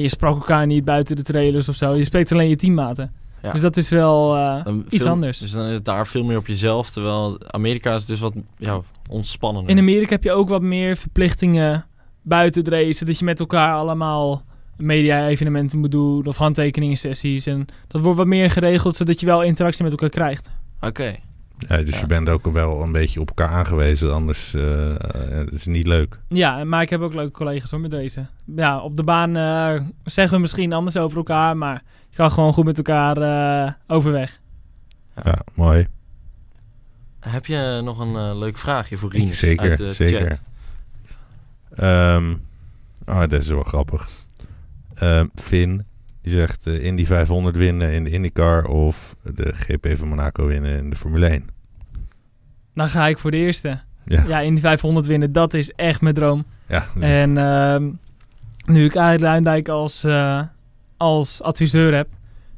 [0.00, 1.94] Je sprak elkaar niet buiten de trailers of zo.
[1.94, 3.12] Je spreekt alleen je teammaten.
[3.42, 3.52] Ja.
[3.52, 5.38] Dus dat is wel eh, iets veel- anders.
[5.38, 6.90] Dus dan is het daar veel meer op jezelf.
[6.90, 8.80] Terwijl Amerika is dus wat ja,
[9.10, 9.70] ontspannender.
[9.70, 11.86] In Amerika heb je ook wat meer verplichtingen
[12.22, 13.06] buiten het racen.
[13.06, 14.42] Dat je met elkaar allemaal
[14.76, 17.46] media-evenementen moet doen of handtekeningen sessies.
[17.46, 20.50] En dat wordt wat meer geregeld, zodat je wel interactie met elkaar krijgt.
[20.80, 21.16] Oké.
[21.58, 22.00] Ja, dus Ja.
[22.00, 24.98] je bent ook wel een beetje op elkaar aangewezen, anders eh, eh,
[25.30, 26.18] het is het niet leuk.
[26.28, 28.28] Ja, maar ik heb ook leuke collega's hoor met racen.
[28.56, 32.52] Ja, op de baan eh, zeggen we misschien anders over elkaar, maar je kan gewoon
[32.52, 34.40] goed met elkaar eh, overweg.
[35.24, 35.86] Ja, mooi.
[37.20, 40.20] Heb je nog een leuk vraagje voor Rinus zeker, uit de zeker.
[40.30, 40.40] chat?
[41.74, 42.34] Ehm
[43.06, 44.08] oh, dat is wel grappig.
[44.94, 45.86] Ehm Finn,
[46.26, 50.78] die zegt eh Indy 500 winnen in de IndyCar of de GP van Monaco winnen
[50.78, 51.46] in de Formule 1.
[52.74, 53.80] Dan ga ik voor de eerste.
[54.04, 56.44] Ja, Ja, in die 500 winnen, dat is echt mijn droom.
[56.68, 57.90] ja, En ehm,
[58.64, 60.42] nu ik Arie Luindijk als, eh,
[60.96, 62.08] als adviseur heb,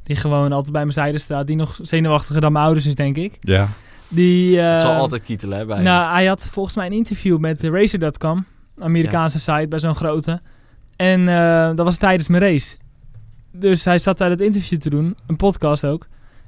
[0.02, 3.16] die gewoon altijd bij mijn zijde staat, die nog zenuwachtiger dan mijn ouders is, denk
[3.16, 3.36] ik.
[3.40, 3.68] ja.
[4.08, 5.82] Die, Het zal eh, altijd kietelen hè, bij.
[5.82, 8.46] Nou, hij had volgens mij een interview met Racer.com,
[8.78, 10.40] Amerikaanse site bij zo'n grote.
[10.96, 12.76] En eh, dat was tijdens mijn race.
[13.52, 16.06] Dus hij zat daar het interview te doen, een podcast ook.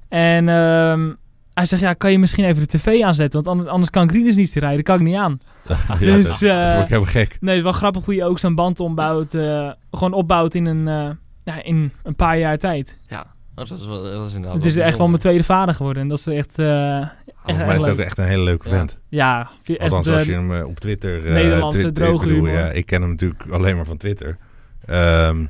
[0.09, 1.13] En ehm,
[1.55, 3.35] hij zegt, ja, kan je misschien even de tv aanzetten?
[3.43, 5.41] Want anders, anders kan Greeners niet rijden, kan ik niet aan.
[5.89, 7.37] ja Dus, dat, dat eh, word ik helemaal gek.
[7.41, 9.35] Nee, het is wel grappig hoe je ook zo'n band ombouwt.
[9.35, 11.11] eh, gewoon opbouwt in een, eh,
[11.45, 12.99] ja, in een paar jaar tijd.
[13.09, 15.75] Ja, oh, dat is, wel, dat is inderdaad het is echt wel mijn tweede vader
[15.75, 16.03] geworden.
[16.03, 16.59] En dat is echt...
[16.59, 17.09] eh, Volgens
[17.45, 18.99] echt mij is het ook echt een hele leuke vent.
[19.09, 19.81] ja, echt...
[19.81, 21.27] Althans, als je hem op Twitter...
[21.27, 22.61] eh, Nederlandse twi- droge ik bedoel, humor.
[22.61, 24.37] Ja, ik ken hem natuurlijk alleen maar van Twitter.
[24.85, 25.45] Ehm,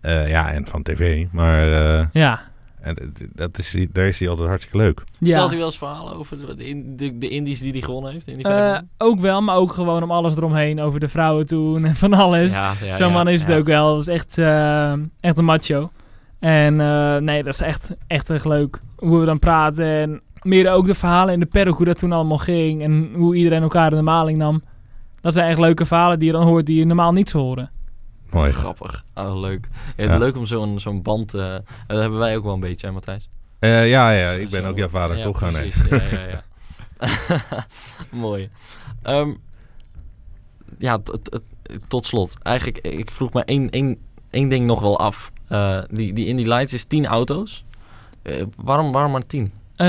[0.00, 1.26] eh, ja, en van tv.
[1.32, 2.40] Maar eh, ja.
[2.80, 5.02] en, dat is, daar is hij altijd hartstikke leuk.
[5.18, 5.26] ja.
[5.26, 8.26] Vertelt hij wel eens verhalen over de, de, de, indies die hij gewonnen heeft?
[8.26, 8.84] In die 500?
[8.98, 10.80] ook wel, maar ook gewoon om alles eromheen.
[10.80, 12.52] Over de vrouwen toen en van alles.
[12.52, 13.92] ja, ja, Zo'n ja, man is het ook wel.
[13.92, 15.90] Dat is echt, eh, echt een macho.
[16.38, 18.80] En eh, nee, dat is echt, echt echt leuk.
[18.96, 19.86] Hoe we dan praten.
[19.86, 21.76] En meer ook de verhalen in de paddock.
[21.76, 22.82] Hoe dat toen allemaal ging.
[22.82, 24.62] En hoe iedereen elkaar in de maling nam.
[25.20, 26.66] Dat zijn echt leuke verhalen die je dan hoort.
[26.66, 27.70] Die je normaal niet zou horen.
[28.30, 28.52] Mooi.
[28.52, 29.04] Grappig.
[29.14, 29.68] Oh, leuk.
[29.96, 30.18] Ja, Ja.
[30.18, 31.34] Leuk om zo'n zo'n band...
[31.34, 31.54] eh
[31.86, 33.28] dat hebben wij ook wel een beetje, hè Matthijs?
[33.58, 35.38] Eh, ja, ja, ik ben Zo- ook jouw vader, ja, toch?
[35.38, 35.70] Gaan nee.
[35.70, 35.88] precies.
[36.10, 36.44] Ja, ja, ja.
[38.10, 38.50] Mooi.
[39.02, 39.32] Ehm,
[40.78, 40.98] ja,
[41.88, 42.36] tot slot.
[42.42, 43.98] Eigenlijk, ik vroeg me één, één,
[44.30, 45.32] één ding nog wel af.
[45.48, 47.64] Eh, die, die Indy Lights is 10 auto's.
[48.22, 49.52] Eh, waarom, waarom maar 10?
[49.76, 49.86] Eh,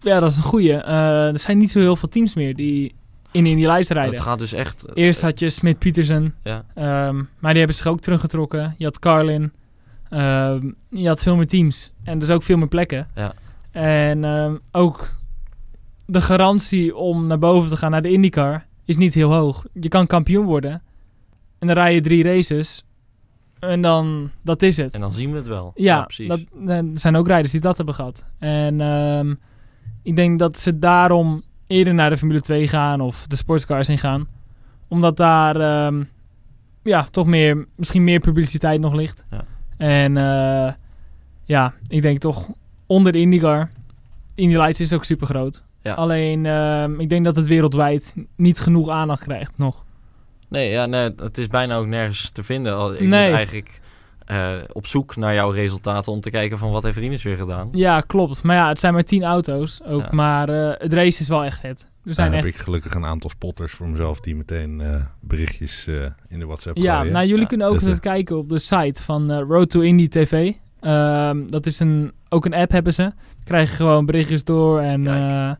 [0.00, 0.72] ja, dat is een goeie.
[0.76, 2.94] Eh, er zijn niet zo heel veel teams meer die
[3.36, 4.12] in Indy Lights rijden.
[4.14, 4.86] Het gaat dus echt...
[4.86, 6.34] eh, Eerst had je Smith Peterson.
[6.42, 8.74] Ja, Ehm, maar die hebben zich ook teruggetrokken.
[8.78, 9.52] Je had Carlin.
[10.10, 11.92] Ehm, je had veel meer teams.
[12.04, 13.06] En dus ook veel meer plekken.
[13.14, 13.32] Ja.
[13.70, 15.14] En ehm, ook
[16.06, 19.64] de garantie om naar boven te gaan naar de IndyCar is niet heel hoog.
[19.72, 20.82] Je kan kampioen worden.
[21.58, 22.84] En dan rij je drie races.
[23.58, 24.94] En dan, dat is het.
[24.94, 25.72] en dan zien we het wel.
[25.74, 26.28] Ja, precies.
[26.28, 28.24] dat, er zijn ook rijders die dat hebben gehad.
[28.38, 28.80] En
[30.02, 33.98] ik denk dat ze daarom eerder naar de Formule 2 gaan of de sportscars in
[33.98, 34.28] gaan.
[34.88, 36.02] Omdat daar ehm,
[36.82, 39.24] ja, toch meer, misschien meer publiciteit nog ligt.
[39.30, 39.44] Ja.
[39.76, 40.72] En eh,
[41.44, 42.48] ja, ik denk toch
[42.86, 43.70] onder de IndyCar.
[44.34, 45.62] Indy Lights is ook super groot.
[45.80, 45.94] Ja.
[45.94, 49.84] Alleen ehm, ik denk dat het wereldwijd niet genoeg aandacht krijgt nog.
[50.48, 52.76] Nee, ja, nee, het is bijna ook nergens te vinden.
[52.76, 53.26] Al- Ik Nee.
[53.28, 53.80] moet eigenlijk
[54.26, 57.68] eh, op zoek naar jouw resultaten om te kijken van wat heeft Rinus weer gedaan.
[57.72, 58.42] Ja, klopt.
[58.42, 60.02] Maar ja, het zijn maar tien auto's ook.
[60.02, 60.08] Ja.
[60.10, 61.80] Maar eh, het race is wel echt vet.
[61.80, 65.04] Er Dan zijn heb echt ik gelukkig een aantal spotters voor mezelf die meteen eh,
[65.20, 65.94] berichtjes eh,
[66.28, 67.12] in de WhatsApp Ja, gooien.
[67.12, 69.80] nou jullie Ja, kunnen ook dus, altijd kijken op de site van eh, Road to
[69.80, 70.52] Indie TV.
[70.80, 73.12] Ehm, dat is een, ook een app hebben ze.
[73.44, 75.50] Krijg je gewoon berichtjes door en eh,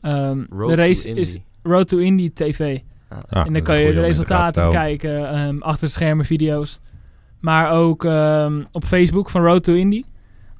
[0.00, 2.78] ehm, Road de to race is Road to Indie TV.
[3.08, 6.80] Ah, en dan is kan je de resultaten kijken, ehm, achter de schermen video's.
[7.40, 10.04] Maar ook ehm, op Facebook van Road to Indie.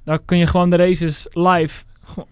[0.04, 1.84] Daar kun je gewoon de races live,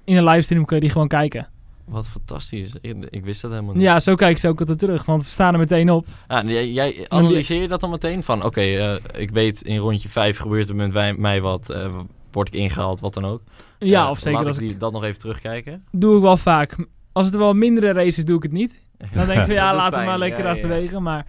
[0.05, 1.49] in een livestream kun je die gewoon kijken.
[1.85, 2.73] Wat fantastisch.
[2.81, 3.83] Ik, ik wist dat helemaal niet.
[3.83, 6.07] Ja, zo kijken ze ook altijd terug, want ze staan er meteen op.
[6.47, 10.69] Jij, analyseer je dat dan meteen van, oké, eh, ik weet in rondje 5 gebeurt
[10.69, 11.95] er met mij wat, eh,
[12.31, 13.43] word ik ingehaald, wat dan ook.
[13.79, 14.69] Ja, Eh, of zeker laat als ik ik...
[14.69, 15.85] die, dat nog even terugkijken.
[15.91, 16.77] Doe ik wel vaak.
[17.13, 18.83] Als het er wel mindere races doe ik het niet.
[19.13, 21.01] Dan denk ik van ja, laat het maar lekker Ja, ja, achterwege.
[21.01, 21.27] Maar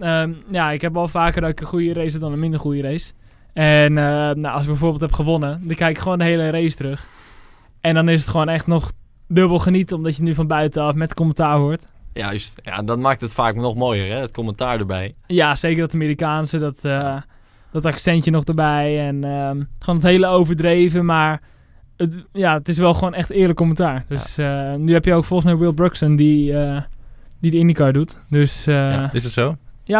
[0.00, 2.60] ehm, ja, ik heb wel vaker dat ik een goede race heb dan een minder
[2.60, 3.12] goede race.
[3.52, 6.76] En eh, nou, als ik bijvoorbeeld heb gewonnen, dan kijk ik gewoon de hele race
[6.76, 7.06] terug.
[7.80, 8.92] En dan is het gewoon echt nog
[9.28, 11.86] dubbel genieten, omdat je nu van buitenaf met commentaar hoort.
[12.12, 12.60] Juist.
[12.62, 14.20] Ja, dat maakt het vaak nog mooier, hè?
[14.20, 15.14] Het commentaar erbij.
[15.26, 17.16] Ja, zeker dat Amerikaanse, dat, eh,
[17.72, 19.06] dat accentje nog erbij.
[19.06, 21.42] En ehm, gewoon het hele overdreven, maar
[21.96, 24.04] het, ja, het is wel gewoon echt eerlijk commentaar.
[24.08, 26.82] Dus eh, nu heb je ook volgens mij Will Bruxen, die, eh,
[27.40, 28.24] die de IndyCar doet.
[28.28, 28.90] Dus eh, Ja.
[28.92, 29.12] ja.
[29.12, 29.56] Is het zo?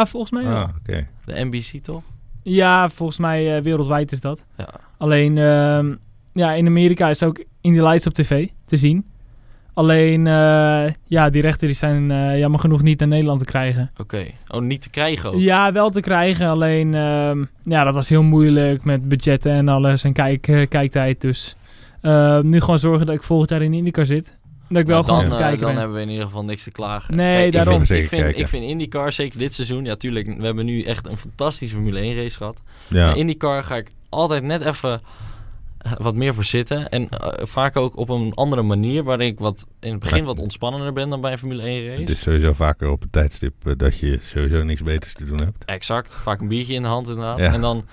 [0.06, 0.56] Volgens mij wel.
[0.56, 1.06] Ah, oké.
[1.24, 2.02] De NBC toch?
[2.42, 4.44] Ja, volgens mij eh, wereldwijd is dat.
[4.56, 4.68] Ja.
[4.98, 5.94] Alleen, ehm,
[6.32, 9.06] ja, in Amerika is ook Indy Lights op tv te zien.
[9.74, 13.90] Alleen, eh, ja, die rechten die zijn eh, jammer genoeg niet naar Nederland te krijgen.
[14.00, 14.26] Oké.
[14.48, 15.40] Oh, niet te krijgen ook.
[15.40, 16.48] Ja, wel te krijgen.
[16.48, 21.20] Alleen, ehm, ja, dat was heel moeilijk met budgetten en alles en kijk, eh, kijktijd.
[21.20, 21.56] Dus
[22.00, 24.37] eh, nu gewoon zorgen dat ik volgend jaar in IndyCar zit.
[24.68, 25.78] Dat ik wel Nou, gewoon dan, te eh, kijken dan ben.
[25.78, 27.16] hebben we in ieder geval niks te klagen.
[27.16, 27.74] Nee, Kijk, ik daarom.
[27.74, 29.84] Vind, Zeker ik, vind, ik vind IndyCar, zeker dit seizoen...
[29.84, 32.62] Ja, tuurlijk, we hebben nu echt een fantastische Formule 1 race gehad.
[32.88, 33.06] Ja.
[33.06, 35.00] Maar IndyCar ga ik altijd net even
[35.78, 36.88] eh, wat meer voor zitten.
[36.88, 39.02] En eh, vaak ook op een andere manier...
[39.02, 42.00] waarin ik wat, in het begin wat ontspannender ben dan bij een Formule 1 race.
[42.00, 45.64] Het is sowieso vaker op een tijdstip dat je sowieso niks beters te doen hebt.
[45.64, 46.16] Exact.
[46.16, 47.38] Vaak een biertje in de hand inderdaad.
[47.38, 47.52] Ja.
[47.52, 47.84] En dan,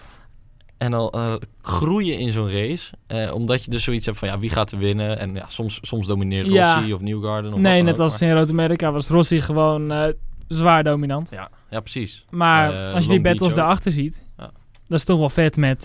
[0.78, 2.94] en dan eh, groeien in zo'n race.
[3.08, 5.20] eh, omdat je dus zoiets hebt van ja, wie gaat er winnen?
[5.20, 6.74] En ja, soms, soms domineert Ja.
[6.76, 7.54] Rossi of Newgarden.
[7.54, 10.14] Of Nee, net als maar- in Rood-Amerika was Rossi gewoon eh,
[10.48, 11.30] zwaar dominant.
[11.32, 12.26] Ja, ja, precies.
[12.30, 14.52] Maar als je die battles daarachter ziet, Ja.
[14.88, 15.84] dat is toch wel vet met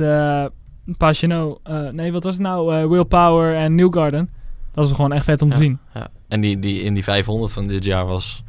[0.97, 1.59] Pagano.
[1.63, 2.75] eh, nee, wat was het nou?
[2.77, 4.31] Eh, Will Power en Newgarden.
[4.73, 5.79] Dat is gewoon echt vet om te zien.
[5.95, 6.09] Ja.
[6.29, 8.43] En die, die, in die 500 van dit jaar was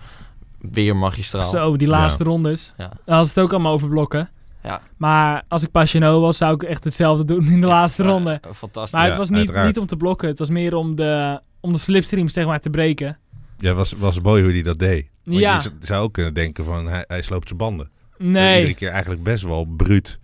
[0.60, 1.46] weer magistraal.
[1.46, 2.74] Zo, die laatste rondes.
[2.78, 2.92] Ja.
[3.06, 4.30] Dan was het ook allemaal over blokken.
[4.64, 4.82] Ja.
[4.97, 8.32] Maar als ik Pagano was, zou ik echt hetzelfde doen in de laatste Ja, ronde.
[8.41, 8.91] eh, fantastisch.
[8.93, 10.28] Maar het Ja, was niet, niet om te blokken.
[10.28, 13.18] Het was meer om de, om de slipstreams zeg maar te breken.
[13.57, 15.07] Ja, was, was mooi hoe hij dat deed.
[15.24, 15.62] Want Ja.
[15.64, 17.89] je zou ook kunnen denken van hij, hij sloopt zijn banden.
[18.18, 18.55] Nee.
[18.55, 20.20] Iedere keer eigenlijk best wel bruut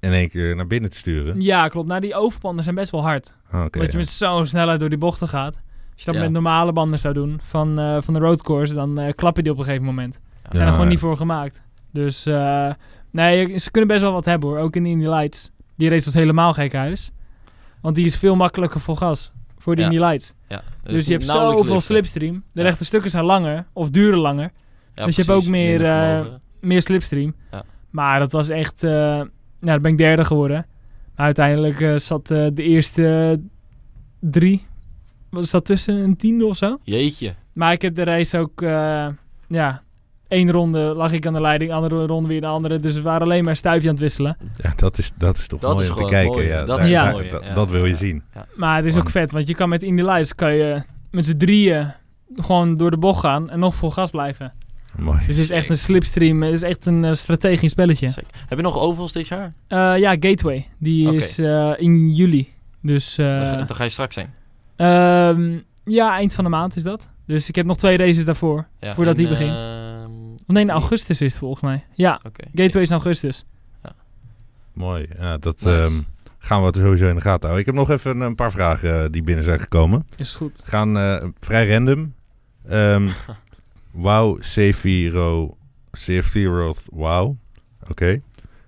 [0.00, 1.40] in één keer naar binnen te sturen.
[1.40, 1.88] Ja, klopt.
[1.88, 3.36] Nou, die overbanden zijn best wel hard.
[3.50, 3.78] Ah, Oké.
[3.78, 3.98] dat je ja.
[3.98, 5.54] met zo'n snelheid door die bochten gaat.
[5.54, 6.20] Als je dat Ja.
[6.20, 9.52] met normale banden zou doen van, eh, van de roadcourse, dan eh klap je die
[9.52, 10.14] op een gegeven moment.
[10.14, 10.90] Ze zijn Ja, er gewoon ja.
[10.90, 11.66] niet voor gemaakt.
[11.92, 12.70] Dus eh,
[13.10, 14.58] nee, ze kunnen best wel wat hebben hoor.
[14.58, 15.50] Ook in de Indy Lights.
[15.76, 17.10] Die race was helemaal gek huis.
[17.80, 19.32] Want die is veel makkelijker voor gas.
[19.58, 19.86] Voor de Ja.
[19.90, 20.34] Indy Lights.
[20.48, 21.80] ja, Dus, je hebt zoveel liften.
[21.82, 22.34] slipstream.
[22.52, 22.66] De Ja.
[22.66, 23.66] rechte stukken zijn langer.
[23.72, 24.50] Of duren langer.
[24.94, 26.26] Ja, dus je hebt ook meer, eh.
[26.60, 27.34] Meer slipstream.
[27.50, 27.62] Ja.
[27.90, 28.82] Maar dat was echt...
[28.82, 29.28] eh nou,
[29.60, 30.66] dan ben ik derde geworden.
[31.16, 33.38] Maar uiteindelijk eh, zat de eerste
[34.20, 34.66] drie...
[35.30, 35.94] Wat zat tussen?
[35.94, 36.78] Een tiende of zo?
[36.82, 37.34] Jeetje.
[37.52, 38.60] Maar ik heb de race ook...
[39.48, 39.82] ja,
[40.30, 41.72] één ronde lag ik aan de leiding.
[41.72, 42.78] Andere ronde weer de andere.
[42.78, 44.36] Dus we waren alleen maar stuifje aan het wisselen.
[44.56, 46.32] Ja, dat is, dat is toch Dat mooi is om te kijken.
[46.32, 46.46] mooi.
[46.46, 47.54] Ja, Dat daar- is daar- mooi, dat- ja.
[47.54, 47.96] dat wil je Ja.
[47.96, 48.22] zien.
[48.54, 49.32] Maar het is ook vet.
[49.32, 50.34] Want je kan met Indy Lights...
[50.34, 51.92] kan je met z'n drieën
[52.36, 53.50] gewoon door de bocht gaan.
[53.50, 54.52] En nog vol gas blijven.
[54.98, 55.18] Mooi.
[55.18, 56.42] Dus het is echt een slipstream.
[56.42, 58.08] Het is echt een eh, strategisch spelletje.
[58.10, 58.24] Sick.
[58.48, 59.52] Heb je nog ovals dit jaar?
[59.68, 60.66] Eh, ja, Gateway.
[60.78, 62.48] Die is eh, in juli.
[62.82, 64.34] Dus eh, Dan ga- je straks zijn.
[64.76, 67.08] ehm, ja, eind van de maand is dat.
[67.26, 68.66] Dus ik heb nog twee races daarvoor.
[68.80, 69.56] Ja, Voordat en, die begint.
[70.52, 71.84] Nee, in augustus is het volgens mij.
[71.94, 72.44] Ja, Oké.
[72.54, 73.44] Gateway is in augustus.
[74.72, 75.08] Mooi.
[75.18, 75.80] Ja, dat Nice.
[75.80, 75.92] ehm,
[76.38, 77.58] gaan we sowieso in de gaten houden.
[77.60, 80.06] Ik heb nog even een paar vragen eh, die binnen zijn gekomen.
[80.16, 80.62] Is goed.
[80.64, 82.14] Gaan eh, vrij random.
[82.68, 83.08] Ehm
[83.90, 85.54] wow, Sephiroth.
[85.92, 87.36] Sephiroth, wow.
[87.90, 88.20] Oké.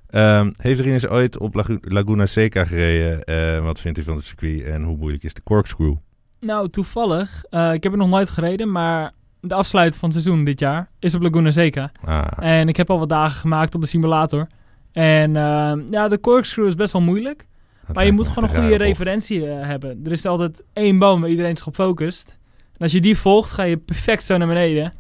[0.09, 3.23] Ehm, heeft Rinus ooit op Lagu- Laguna Seca gereden?
[3.25, 5.95] Eh, wat vindt u van het circuit en hoe moeilijk is de corkscrew?
[6.41, 7.45] Nou, toevallig.
[7.51, 9.13] eh, ik heb er nog nooit gereden, maar
[9.45, 11.93] de afsluiting van het seizoen dit jaar is op Laguna Seca.
[12.05, 14.47] Ah, En ik heb al wat dagen gemaakt op de simulator.
[14.93, 17.47] En ehm, ja, de corkscrew is best wel moeilijk.
[17.87, 20.01] dat Maar je moet gewoon een goede referentie eh, hebben.
[20.05, 22.37] Er is altijd één boom waar iedereen zich op focust.
[22.73, 24.93] En als je die volgt, ga je perfect zo naar beneden.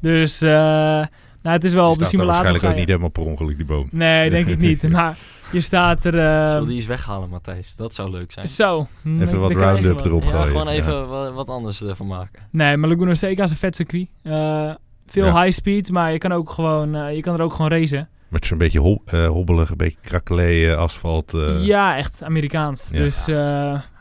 [0.00, 1.06] Dus, eh, nou,
[1.42, 2.26] het is wel op de simulator.
[2.32, 3.88] waarschijnlijk ook je- niet helemaal per ongeluk, die boom.
[3.92, 4.88] Nee, denk ik niet.
[4.90, 5.18] Maar
[5.52, 6.18] je staat er...
[6.18, 7.76] eh, Zullen die eens weghalen, Matthijs?
[7.76, 8.46] Dat zou leuk zijn.
[8.48, 8.86] zo.
[9.04, 10.46] Even wat round-up erop Ja, gooien.
[10.46, 12.42] gewoon even wa- wat anders ervan maken.
[12.50, 14.08] Nee, maar Laguna Seca is een vet circuit.
[14.22, 14.70] Eh,
[15.06, 15.42] veel Ja.
[15.42, 18.08] high speed, maar je kan, ook gewoon, eh, je kan er ook gewoon racen.
[18.28, 21.34] Met zo'n beetje hob eh, hobbelig, een beetje krakkelee, eh, asfalt.
[21.34, 21.64] eh.
[21.64, 22.88] ja, echt Amerikaans.
[22.92, 22.98] Ja.
[22.98, 23.36] Dus eh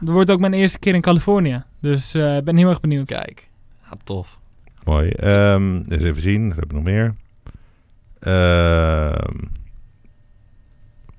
[0.05, 1.63] er wordt ook mijn eerste keer in Californië.
[1.81, 3.07] Dus eh, ik ben heel erg benieuwd.
[3.07, 3.49] Kijk.
[3.89, 4.39] Ja, tof.
[4.83, 5.09] Mooi.
[5.09, 6.47] Ehm eens even zien.
[6.47, 7.15] Wat heb ik nog meer?
[8.19, 9.37] Ehm,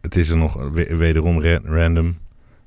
[0.00, 2.18] het is er nog we- wederom ra- random.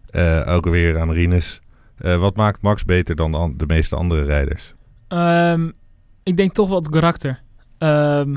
[0.10, 1.62] Eh, ook weer aan Rinus.
[1.98, 4.74] Eh, wat maakt Max beter dan de, de meeste andere rijders?
[5.08, 5.70] Ehm,
[6.24, 7.42] ik denk toch wel het karakter.
[7.78, 8.36] Ehm,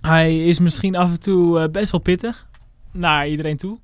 [0.00, 2.46] hij is misschien af en toe eh, best wel pittig.
[2.92, 3.78] Naar iedereen toe.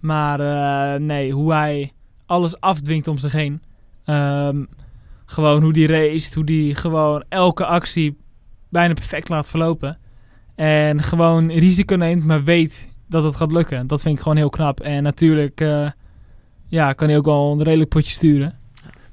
[0.00, 1.92] Maar nee, hoe hij
[2.26, 3.62] alles afdwingt om zich heen.
[4.04, 4.64] Ehm,
[5.24, 8.16] gewoon hoe die race, hoe die gewoon elke actie
[8.68, 9.98] bijna perfect laat verlopen.
[10.54, 13.86] En gewoon risico neemt, maar weet dat het gaat lukken.
[13.86, 14.80] Dat vind ik gewoon heel knap.
[14.80, 15.90] En natuurlijk eh,
[16.68, 18.58] ja, kan hij ook wel een redelijk potje sturen.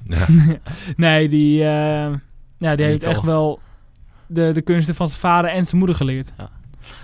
[0.03, 0.25] Ja.
[0.95, 2.13] nee, die, eh,
[2.57, 3.59] ja, die heeft echt wel.
[4.27, 6.33] de, de kunsten van zijn vader en zijn moeder geleerd.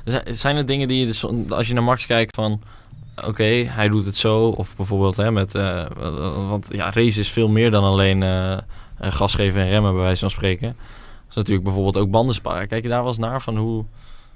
[0.05, 2.61] Zijn- Zijn er dingen die je, dus, als je naar Max kijkt van...
[3.27, 4.47] Oké, hij doet het zo.
[4.49, 5.55] Of bijvoorbeeld hè, met...
[5.55, 5.85] eh,
[6.49, 8.21] want ja, race is veel meer dan alleen
[8.99, 10.75] gas geven en remmen, bij wijze van spreken.
[11.29, 12.67] is natuurlijk bijvoorbeeld ook bandensparen.
[12.67, 13.85] Kijk je daar wel eens naar van hoe,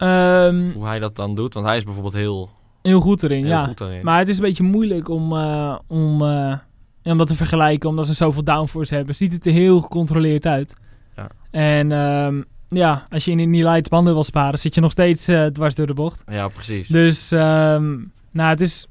[0.01, 1.53] Ehm, hoe hij dat dan doet?
[1.53, 2.49] Want hij is bijvoorbeeld heel,
[2.81, 3.65] heel goed erin, heel ja.
[3.65, 4.03] goed daarin.
[4.03, 6.57] Maar het is een beetje moeilijk om, eh, om, eh,
[7.03, 9.15] om dat te vergelijken, omdat ze zoveel downforce hebben.
[9.15, 10.73] Ziet het er heel gecontroleerd uit.
[11.15, 11.27] Ja.
[11.51, 15.27] En ehm, ja, als je in die light banden wil sparen, zit je nog steeds
[15.27, 16.23] eh, dwars door de bocht.
[16.27, 16.87] Ja, precies.
[16.87, 17.97] Dus ehm,
[18.31, 18.87] nou, het is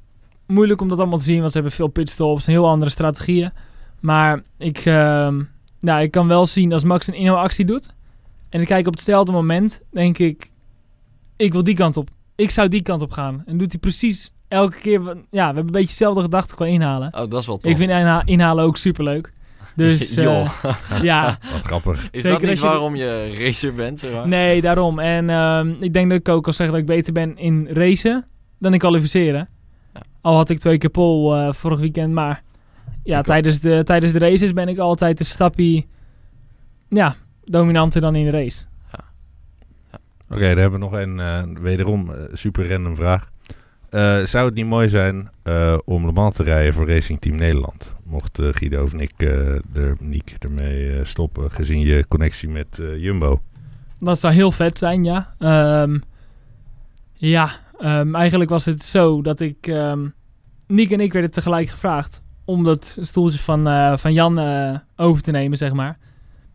[0.46, 3.50] moeilijk om dat allemaal te zien, want ze hebben veel pitstops en heel andere strategieën.
[4.00, 4.84] Maar ik,
[5.80, 7.94] nou, ik kan wel zien als Max een inhaalactie doet
[8.48, 10.50] en ik kijk op hetzelfde moment, denk ik,
[11.40, 12.08] ik wil die kant op.
[12.36, 13.42] Ik zou die kant op gaan.
[13.46, 17.14] En doet hij precies elke keer, ja, we hebben een beetje dezelfde gedachten qua inhalen.
[17.14, 17.70] Oh, dat is wel tof.
[17.72, 19.32] Ik vind inha- inhalen ook superleuk.
[19.76, 20.64] Dus eh, Joh.
[21.02, 22.08] ja, Wat grappig.
[22.10, 23.98] Is Zeker dat niet je waarom je racer bent?
[23.98, 24.28] Zeg maar?
[24.28, 24.98] Nee, daarom.
[24.98, 28.26] En ehm, ik denk dat ik ook al zeg dat ik beter ben in racen
[28.58, 29.48] dan in kwalificeren.
[29.94, 30.00] Ja.
[30.20, 32.42] Al had ik twee keer pole eh, vorig weekend, maar
[33.04, 35.84] ja, tijdens de, tijdens de races ben ik altijd een stapje
[36.88, 38.64] ja, dominanter dan in de race.
[40.30, 43.30] Oké, dan hebben we nog een eh, wederom eh, super random vraag.
[43.88, 45.30] Eh, zou het niet mooi zijn
[45.84, 47.94] om Le te rijden voor Racing Team Nederland?
[48.04, 53.40] Mocht Guido of Nick, er, Nick ermee stoppen, gezien je connectie met Jumbo.
[53.98, 55.34] Dat zou heel vet zijn, ja.
[55.38, 55.98] Ehm,
[57.12, 59.66] ja, ehm, eigenlijk was het zo dat ik...
[59.66, 60.08] ehm
[60.66, 64.38] Nick en ik werden tegelijk gevraagd om dat stoeltje van, van Jan
[64.96, 65.98] over te nemen, zeg maar.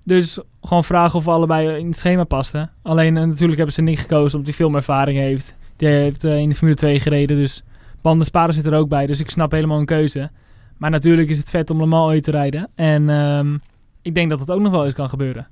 [0.06, 2.72] Dus gewoon vragen of we allebei in het schema pasten.
[2.82, 5.58] Alleen eh, natuurlijk hebben ze Nick gekozen omdat hij veel meer ervaring heeft.
[5.76, 7.64] Die heeft eh, in de Formule 2 gereden, dus
[8.02, 9.06] bandensparen zit er ook bij.
[9.06, 10.30] Dus ik snap helemaal een keuze.
[10.78, 12.70] Maar natuurlijk is het vet om Le Mans ooit te rijden.
[12.76, 13.58] En ehm,
[14.02, 15.48] ik denk dat het ook nog wel eens kan gebeuren.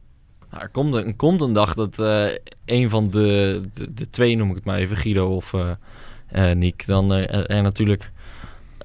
[0.49, 2.25] Nou, er, komt een, er komt een dag dat eh,
[2.65, 3.61] een van de,
[3.93, 8.11] de, twee, noem ik het maar even, Guido of eh, Nick, dan er natuurlijk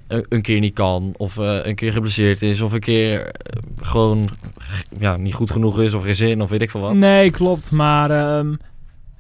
[0.08, 1.14] een, keer niet kan.
[1.16, 2.60] Of eh, een keer geblesseerd is.
[2.60, 4.28] Of een keer eh, gewoon
[4.98, 5.94] ja, niet goed genoeg is.
[5.94, 6.42] Of geen zin.
[6.42, 6.94] Of weet ik veel wat.
[6.94, 7.70] Nee, klopt.
[7.70, 8.54] Maar ehm,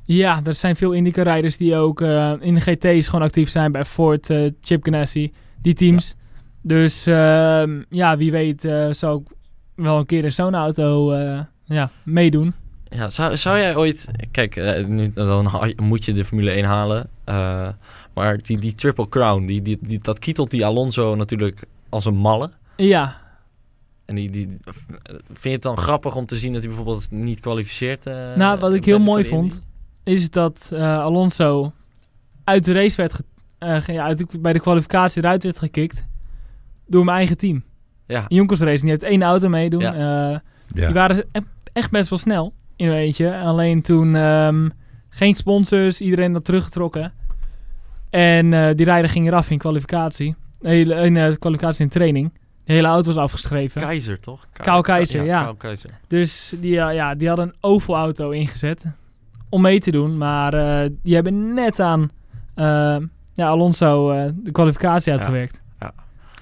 [0.04, 3.72] ja, er zijn veel Indica-rijders die ook eh, in de GT's gewoon actief zijn.
[3.72, 4.26] Bij Ford,
[4.60, 5.32] Chip Ganassi,
[5.62, 6.14] die teams.
[6.62, 9.26] Dus ehm, ja, wie weet zou ik
[9.74, 11.14] wel een keer in zo'n auto
[11.64, 12.54] ja, meedoen.
[12.88, 14.08] Ja, zou, zou jij ooit...
[14.30, 17.10] Kijk, nu, dan moet je de Formule 1 halen.
[18.18, 22.16] Maar die, die Triple Crown, die, die, die, dat kietelt die Alonso natuurlijk als een
[22.16, 22.50] malle.
[22.76, 23.20] Ja,
[24.04, 24.58] En die, die,
[25.26, 28.06] vind je het dan grappig om te zien dat hij bijvoorbeeld niet kwalificeert?
[28.06, 29.62] eh, Nou, wat ik heel mooi vond,
[30.04, 31.72] is dat eh, Alonso
[32.44, 33.20] uit de race werd
[33.58, 36.04] eh, ja, uit de- bij de kwalificatie eruit werd gekikt
[36.86, 37.64] door mijn eigen team.
[38.06, 39.80] Ja, Jonkers Race, die heeft één auto meedoen.
[39.80, 39.92] Ja.
[39.92, 40.38] eh,
[40.74, 40.84] Ja.
[40.84, 41.40] Die waren e-
[41.72, 43.40] echt best wel snel in een.
[43.42, 44.68] Alleen toen ehm,
[45.08, 47.12] geen sponsors, iedereen had teruggetrokken.
[48.10, 50.34] En eh, die rijder ging eraf in kwalificatie.
[50.60, 52.32] De hele, in eh, kwalificatie in training.
[52.64, 53.80] De hele auto was afgeschreven.
[53.80, 54.46] Keizer toch?
[54.52, 55.42] Ka- Kyle Keizer, ja.
[55.42, 55.90] Kyle Keizer.
[56.06, 58.84] Dus die, eh, ja, die hadden een oval-auto ingezet
[59.48, 60.16] om mee te doen.
[60.18, 62.10] Maar eh, die hebben net aan
[62.54, 62.96] eh,
[63.34, 65.60] ja, Alonso eh, de kwalificatie uitgewerkt.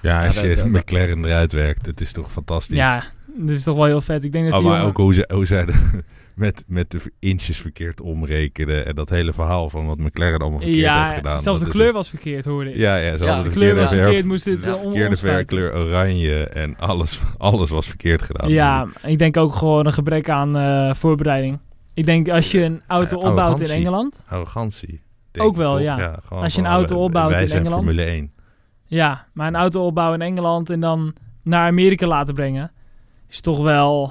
[0.01, 2.77] Ja, als Ja, je dat- dat- McLaren eruit werkt, het is toch fantastisch.
[2.77, 3.03] Ja,
[3.37, 4.23] dat is toch wel heel vet.
[4.23, 6.01] Ik denk dat Oh, die maar jongen- ook hoe, ze, hoe zij de-
[6.35, 8.85] met, met de inches verkeerd omrekenen.
[8.85, 11.39] En dat hele verhaal van wat McLaren allemaal verkeerd heeft ja, gedaan.
[11.39, 12.77] zelfs de kleur was verkeerd, hoorde ik.
[12.77, 15.17] Ja, ja, ze Ja, hadden de de kleur verkeerde, was verkeerd, moesten het, de verkeerde
[15.17, 18.49] verkleur oranje en alles, alles was verkeerd gedaan.
[18.49, 21.59] Ja, ik denk ook gewoon een gebrek aan eh, voorbereiding.
[21.93, 23.69] Ik denk als je een auto Ja, opbouwt in.
[23.75, 24.23] Engeland.
[24.27, 25.01] Arrogantie.
[25.37, 25.79] Ook wel, toch?
[25.81, 26.19] ja.
[26.27, 27.83] gewoon Als je een auto opbouwt wij in zijn Engeland.
[27.83, 28.31] Formule 1.
[28.85, 31.13] Ja, maar een auto opbouwen in Engeland en dan
[31.43, 32.71] naar Amerika laten brengen.
[33.29, 34.03] Is toch wel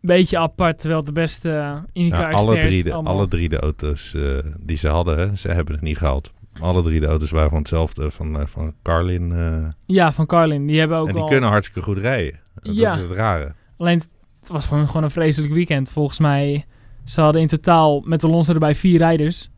[0.00, 0.78] een beetje apart.
[0.78, 4.38] Terwijl de beste uh, IndyCar Ja, alle, drie de, allemaal- alle drie de auto's eh,
[4.60, 6.32] die ze hadden, hè, ze hebben het niet gehaald.
[6.60, 9.32] Alle drie de auto's waren van hetzelfde, van, eh, van Carlin.
[9.32, 10.66] eh, Ja, van Carlin.
[10.66, 11.28] Die hebben ook en die al...
[11.28, 12.40] kunnen hartstikke goed rijden.
[12.54, 12.94] Dat Ja.
[12.94, 13.54] is het rare.
[13.76, 13.98] Alleen
[14.40, 15.92] het was gewoon, gewoon een vreselijk weekend.
[15.92, 16.64] Volgens mij,
[17.04, 19.50] ze hadden in totaal met Alonso erbij vier rijders.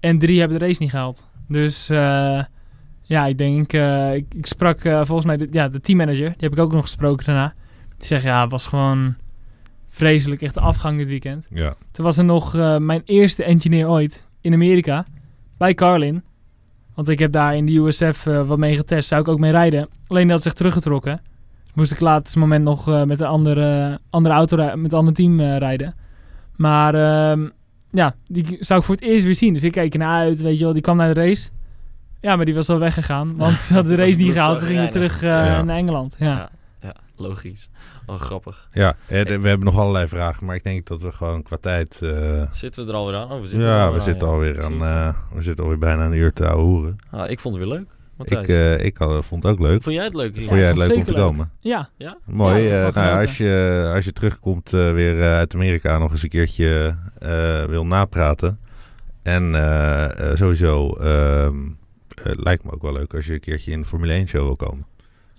[0.00, 1.28] En drie hebben de race niet gehaald.
[1.48, 2.42] Dus eh,
[3.02, 6.28] ja, ik denk, eh, ik, ik sprak eh, volgens mij de, ja, de teammanager.
[6.28, 7.54] Die heb ik ook nog gesproken daarna.
[8.00, 9.14] Die zegt, ja, het was gewoon
[9.88, 10.42] vreselijk.
[10.42, 11.46] Echt de afgang dit weekend.
[11.50, 11.74] Ja.
[11.92, 15.04] Toen was er nog eh, mijn eerste engineer ooit in Amerika.
[15.58, 16.22] Bij Carlin.
[16.94, 19.08] Want ik heb daar in de USF eh, wat mee getest.
[19.08, 19.88] Zou ik ook mee rijden.
[20.06, 21.20] Alleen dat had zich teruggetrokken.
[21.74, 25.40] Moest ik laatste moment nog eh, met een andere, andere auto, met een ander team
[25.40, 25.94] eh, rijden.
[26.56, 27.48] Maar ehm,
[27.90, 29.52] ja, die zou ik voor het eerst weer zien.
[29.54, 30.72] Dus ik keek ernaar uit, weet je wel.
[30.72, 31.48] Die kwam naar de race.
[32.20, 33.36] Ja, maar die was al weggegaan.
[33.36, 34.60] Want ze hadden de race niet gehaald.
[34.60, 35.62] Ze gingen terug eh, Ja.
[35.62, 36.16] naar Engeland.
[36.18, 36.26] Ja.
[36.26, 36.50] Ja.
[37.20, 37.70] Logisch.
[38.06, 38.68] Wel grappig.
[38.72, 41.98] Ja, we hebben nog allerlei vragen, maar ik denk dat we gewoon qua tijd...
[42.02, 43.30] eh, Zitten we er alweer aan?
[43.32, 44.34] Oh, we zitten ja, alweer we zitten ja.
[44.34, 46.96] alweer aan, eh, we zitten alweer bijna een uur te ouwe hoeren.
[47.10, 47.88] Ah, ik vond het weer leuk.
[48.16, 48.40] Matthijs.
[48.40, 49.82] Ik, eh, ik had- vond het ook leuk.
[49.82, 50.34] Vond jij het leuk?
[50.36, 51.20] Ja, Vond jij het leuk om te leuk.
[51.20, 51.50] komen?
[51.60, 51.88] Ja,
[52.26, 52.62] Mooi.
[52.62, 56.22] Ja, eh, van nou, als, je, als je terugkomt eh, weer uit Amerika nog eens
[56.22, 58.58] een keertje eh, wil napraten.
[59.22, 59.42] En
[60.34, 61.56] sowieso ehm,
[62.24, 64.42] eh, lijkt me ook wel leuk als je een keertje in de Formule 1 show
[64.44, 64.86] wil komen.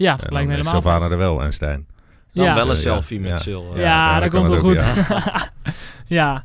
[0.01, 1.85] Ja En lijkt me is helemaal Savannah er wel en Stijn.
[2.33, 2.53] Dan Ja.
[2.53, 3.29] wel een Ja, selfie ja.
[3.29, 3.63] met Sil.
[3.69, 3.81] Ja, eh.
[3.81, 5.51] Ja, dat komt wel het goed.
[6.07, 6.43] ja,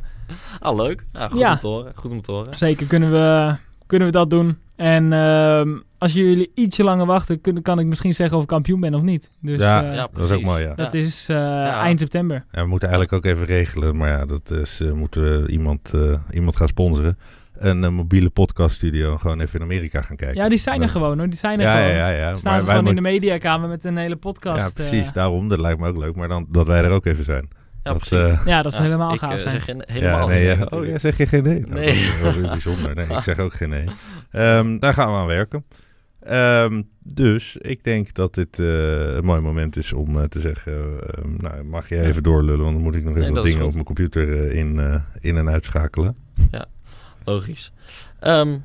[0.61, 1.05] Ah, leuk.
[1.13, 1.53] Ja, goed Ja.
[1.53, 1.93] om te horen.
[1.95, 2.59] Goed om te horen.
[2.59, 4.59] zeker kunnen we, kunnen we dat doen.
[4.77, 8.81] En ehm, als jullie ietsje langer wachten, kun, kan ik misschien zeggen of ik kampioen
[8.81, 9.31] ben of niet.
[9.41, 10.45] Dus Ja, eh, Ja, Dat is ook precies.
[10.47, 10.75] mooi, ja.
[10.75, 10.99] dat Ja.
[10.99, 12.45] is eh, eind september.
[12.53, 15.93] Ja, we moeten eigenlijk ook even regelen, maar ja, dat is, eh, moeten we iemand,
[15.95, 17.19] eh, iemand gaan sponsoren.
[17.59, 20.37] Een eh, mobiele podcaststudio en gewoon even in Amerika gaan kijken.
[20.43, 21.29] Ja, die zijn er gewoon hoor.
[21.29, 21.91] Die zijn er Ja, gewoon.
[21.97, 22.29] ja, ja.
[22.31, 22.37] ja.
[22.37, 24.59] Staan ze gewoon in de mediakamer met een hele podcast.
[24.63, 25.07] Ja, precies.
[25.07, 25.13] eh.
[25.13, 26.17] Daarom, dat lijkt me ook leuk.
[26.17, 27.49] Maar dan dat wij er ook even zijn.
[27.83, 28.19] Ja, dat, precies.
[28.39, 29.51] eh, ja, dat is Ja, helemaal ik, gaaf eh, zijn.
[29.51, 30.77] zeg geen- helemaal ja, nee, geen ja.
[30.79, 31.61] Oh, ja, zeg je geen nee?
[31.61, 32.11] Nou, Nee.
[32.23, 32.95] Dat is bijzonder.
[32.95, 33.85] Nee, ik zeg ook geen nee.
[34.31, 35.65] Ehm, daar gaan we aan werken.
[36.21, 38.67] Ehm, dus ik denk dat dit eh,
[39.15, 40.73] een mooi moment is om eh, te zeggen...
[40.75, 43.59] ehm, nou, mag je even doorlullen, want dan moet ik nog even Nee, wat dingen
[43.59, 43.67] goed.
[43.69, 46.17] op mijn computer eh, in, eh, in- en uitschakelen.
[47.27, 47.73] Logisch.
[48.21, 48.57] Ehm,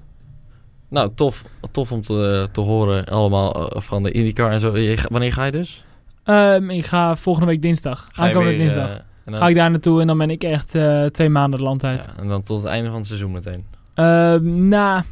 [0.90, 4.78] nou, tof, tof om te, te horen allemaal eh, van de IndyCar en zo.
[4.78, 5.84] Je wanneer ga je dus?
[6.24, 8.08] Ehm, ik ga volgende week dinsdag.
[8.12, 8.90] Ga Aankomende weer, dinsdag.
[8.90, 8.96] eh,
[9.26, 11.68] en dan, ga ik daar naartoe en dan ben ik echt eh, twee maanden het
[11.68, 12.06] land uit.
[12.06, 13.66] ja, en dan tot het einde van het seizoen meteen.
[13.94, 15.04] Ehm, na,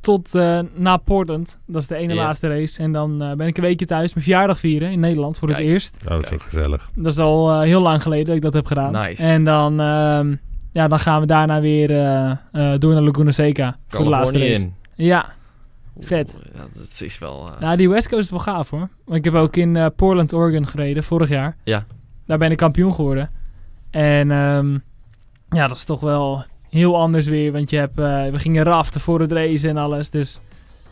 [0.00, 1.60] tot eh, na Portland.
[1.66, 2.82] Dat is de ene laatste race.
[2.82, 5.60] En dan eh, ben ik een weekje thuis mijn verjaardag vieren in Nederland voor Kijk.
[5.60, 5.96] het eerst.
[6.04, 6.42] Nou, dat is Kijk.
[6.42, 6.90] ook gezellig.
[6.94, 8.92] Dat is al heel lang geleden dat ik dat heb gedaan.
[8.92, 9.22] Nice.
[9.22, 10.34] En dan, ehm,
[10.76, 13.76] ja, dan gaan we daarna weer eh, eh, door naar Laguna Seca.
[13.88, 14.52] Voor de laatste race.
[14.62, 14.74] in.
[14.94, 15.34] Ja,
[16.00, 16.34] Vet.
[16.34, 17.48] Oeh, dat is wel...
[17.54, 18.88] eh, nou die West Coast is wel gaaf hoor.
[19.04, 21.56] Want ik heb ook in Portland, Oregon gereden vorig jaar.
[21.64, 21.84] Ja.
[22.26, 23.30] Daar ben ik kampioen geworden.
[23.90, 24.72] En ehm,
[25.50, 27.52] ja, dat is toch wel heel anders weer.
[27.52, 27.94] Want je hebt,
[28.32, 30.10] we gingen raften voor het race en alles.
[30.10, 30.32] Dus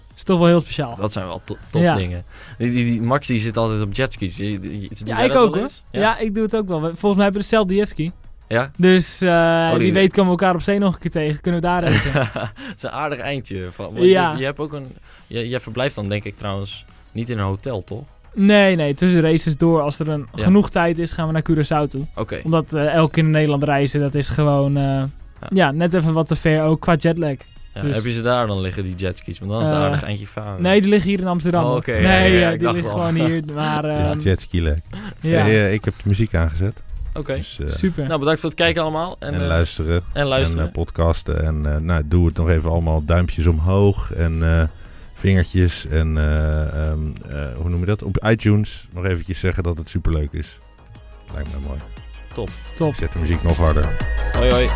[0.08, 0.96] het is toch wel heel speciaal.
[0.96, 1.94] Dat zijn wel to- top Ja.
[1.94, 2.24] dingen.
[2.58, 4.36] Die, die, die Max die zit altijd op jetskis.
[4.36, 5.68] Je- je- doe Ja, ik ook hoor.
[5.90, 6.18] Ja.
[6.18, 6.80] ik doe het ook wel.
[6.80, 8.12] We- Volgens mij hebben we dezelfde jetski.
[8.48, 8.70] Ja?
[8.76, 11.40] Dus eh, die- wie weet komen we elkaar op zee nog een keer tegen.
[11.40, 12.12] Kunnen we daar racen.
[12.12, 13.68] dat is een aardig eindje.
[13.76, 14.32] Want Ja.
[14.32, 14.86] je, je hebt ook een...
[15.26, 18.04] Je, jij verblijft dan denk ik trouwens niet in een hotel, toch?
[18.34, 18.94] nee, nee.
[18.94, 19.80] Tussen races door.
[19.80, 20.42] Als er een, Ja.
[20.44, 22.04] genoeg tijd is, gaan we naar Curaçao toe.
[22.14, 22.40] Oké.
[22.44, 24.76] Omdat eh, elke keer in Nederland reizen, dat is gewoon...
[24.76, 25.02] eh,
[25.48, 25.70] ja.
[25.70, 26.62] net even wat te ver.
[26.62, 27.34] Ook qua jetlag.
[27.74, 29.38] Ja, dus- Heb je ze daar dan liggen, die jetskis?
[29.38, 30.62] Want dan is het een aardig eindje varen.
[30.62, 31.64] Nee, die liggen hier in Amsterdam.
[31.64, 33.00] Oh, nee, ja, ja, ik die liggen wel.
[33.06, 33.42] gewoon hier.
[33.54, 34.80] Maar ja, ehm, jetski leuk.
[35.20, 36.82] ja, Hey, ik heb de muziek aangezet.
[37.14, 37.34] Oké.
[37.34, 38.06] Dus, eh, super.
[38.06, 39.16] Nou, bedankt voor het kijken allemaal.
[39.18, 40.02] En, en, eh, luisteren.
[40.12, 40.62] en luisteren.
[40.62, 41.42] En eh, podcasten.
[41.44, 44.12] En eh, nou, doe het nog even allemaal duimpjes omhoog.
[44.12, 44.62] En eh,
[45.14, 45.86] vingertjes.
[45.86, 48.02] En eh, ehm, eh, hoe noem je dat?
[48.02, 50.58] Op iTunes nog eventjes zeggen dat het superleuk is.
[51.34, 51.78] Lijkt me mooi.
[52.34, 52.48] Top.
[52.88, 53.96] Ik zet de muziek nog harder.
[54.32, 54.68] hoi hoi.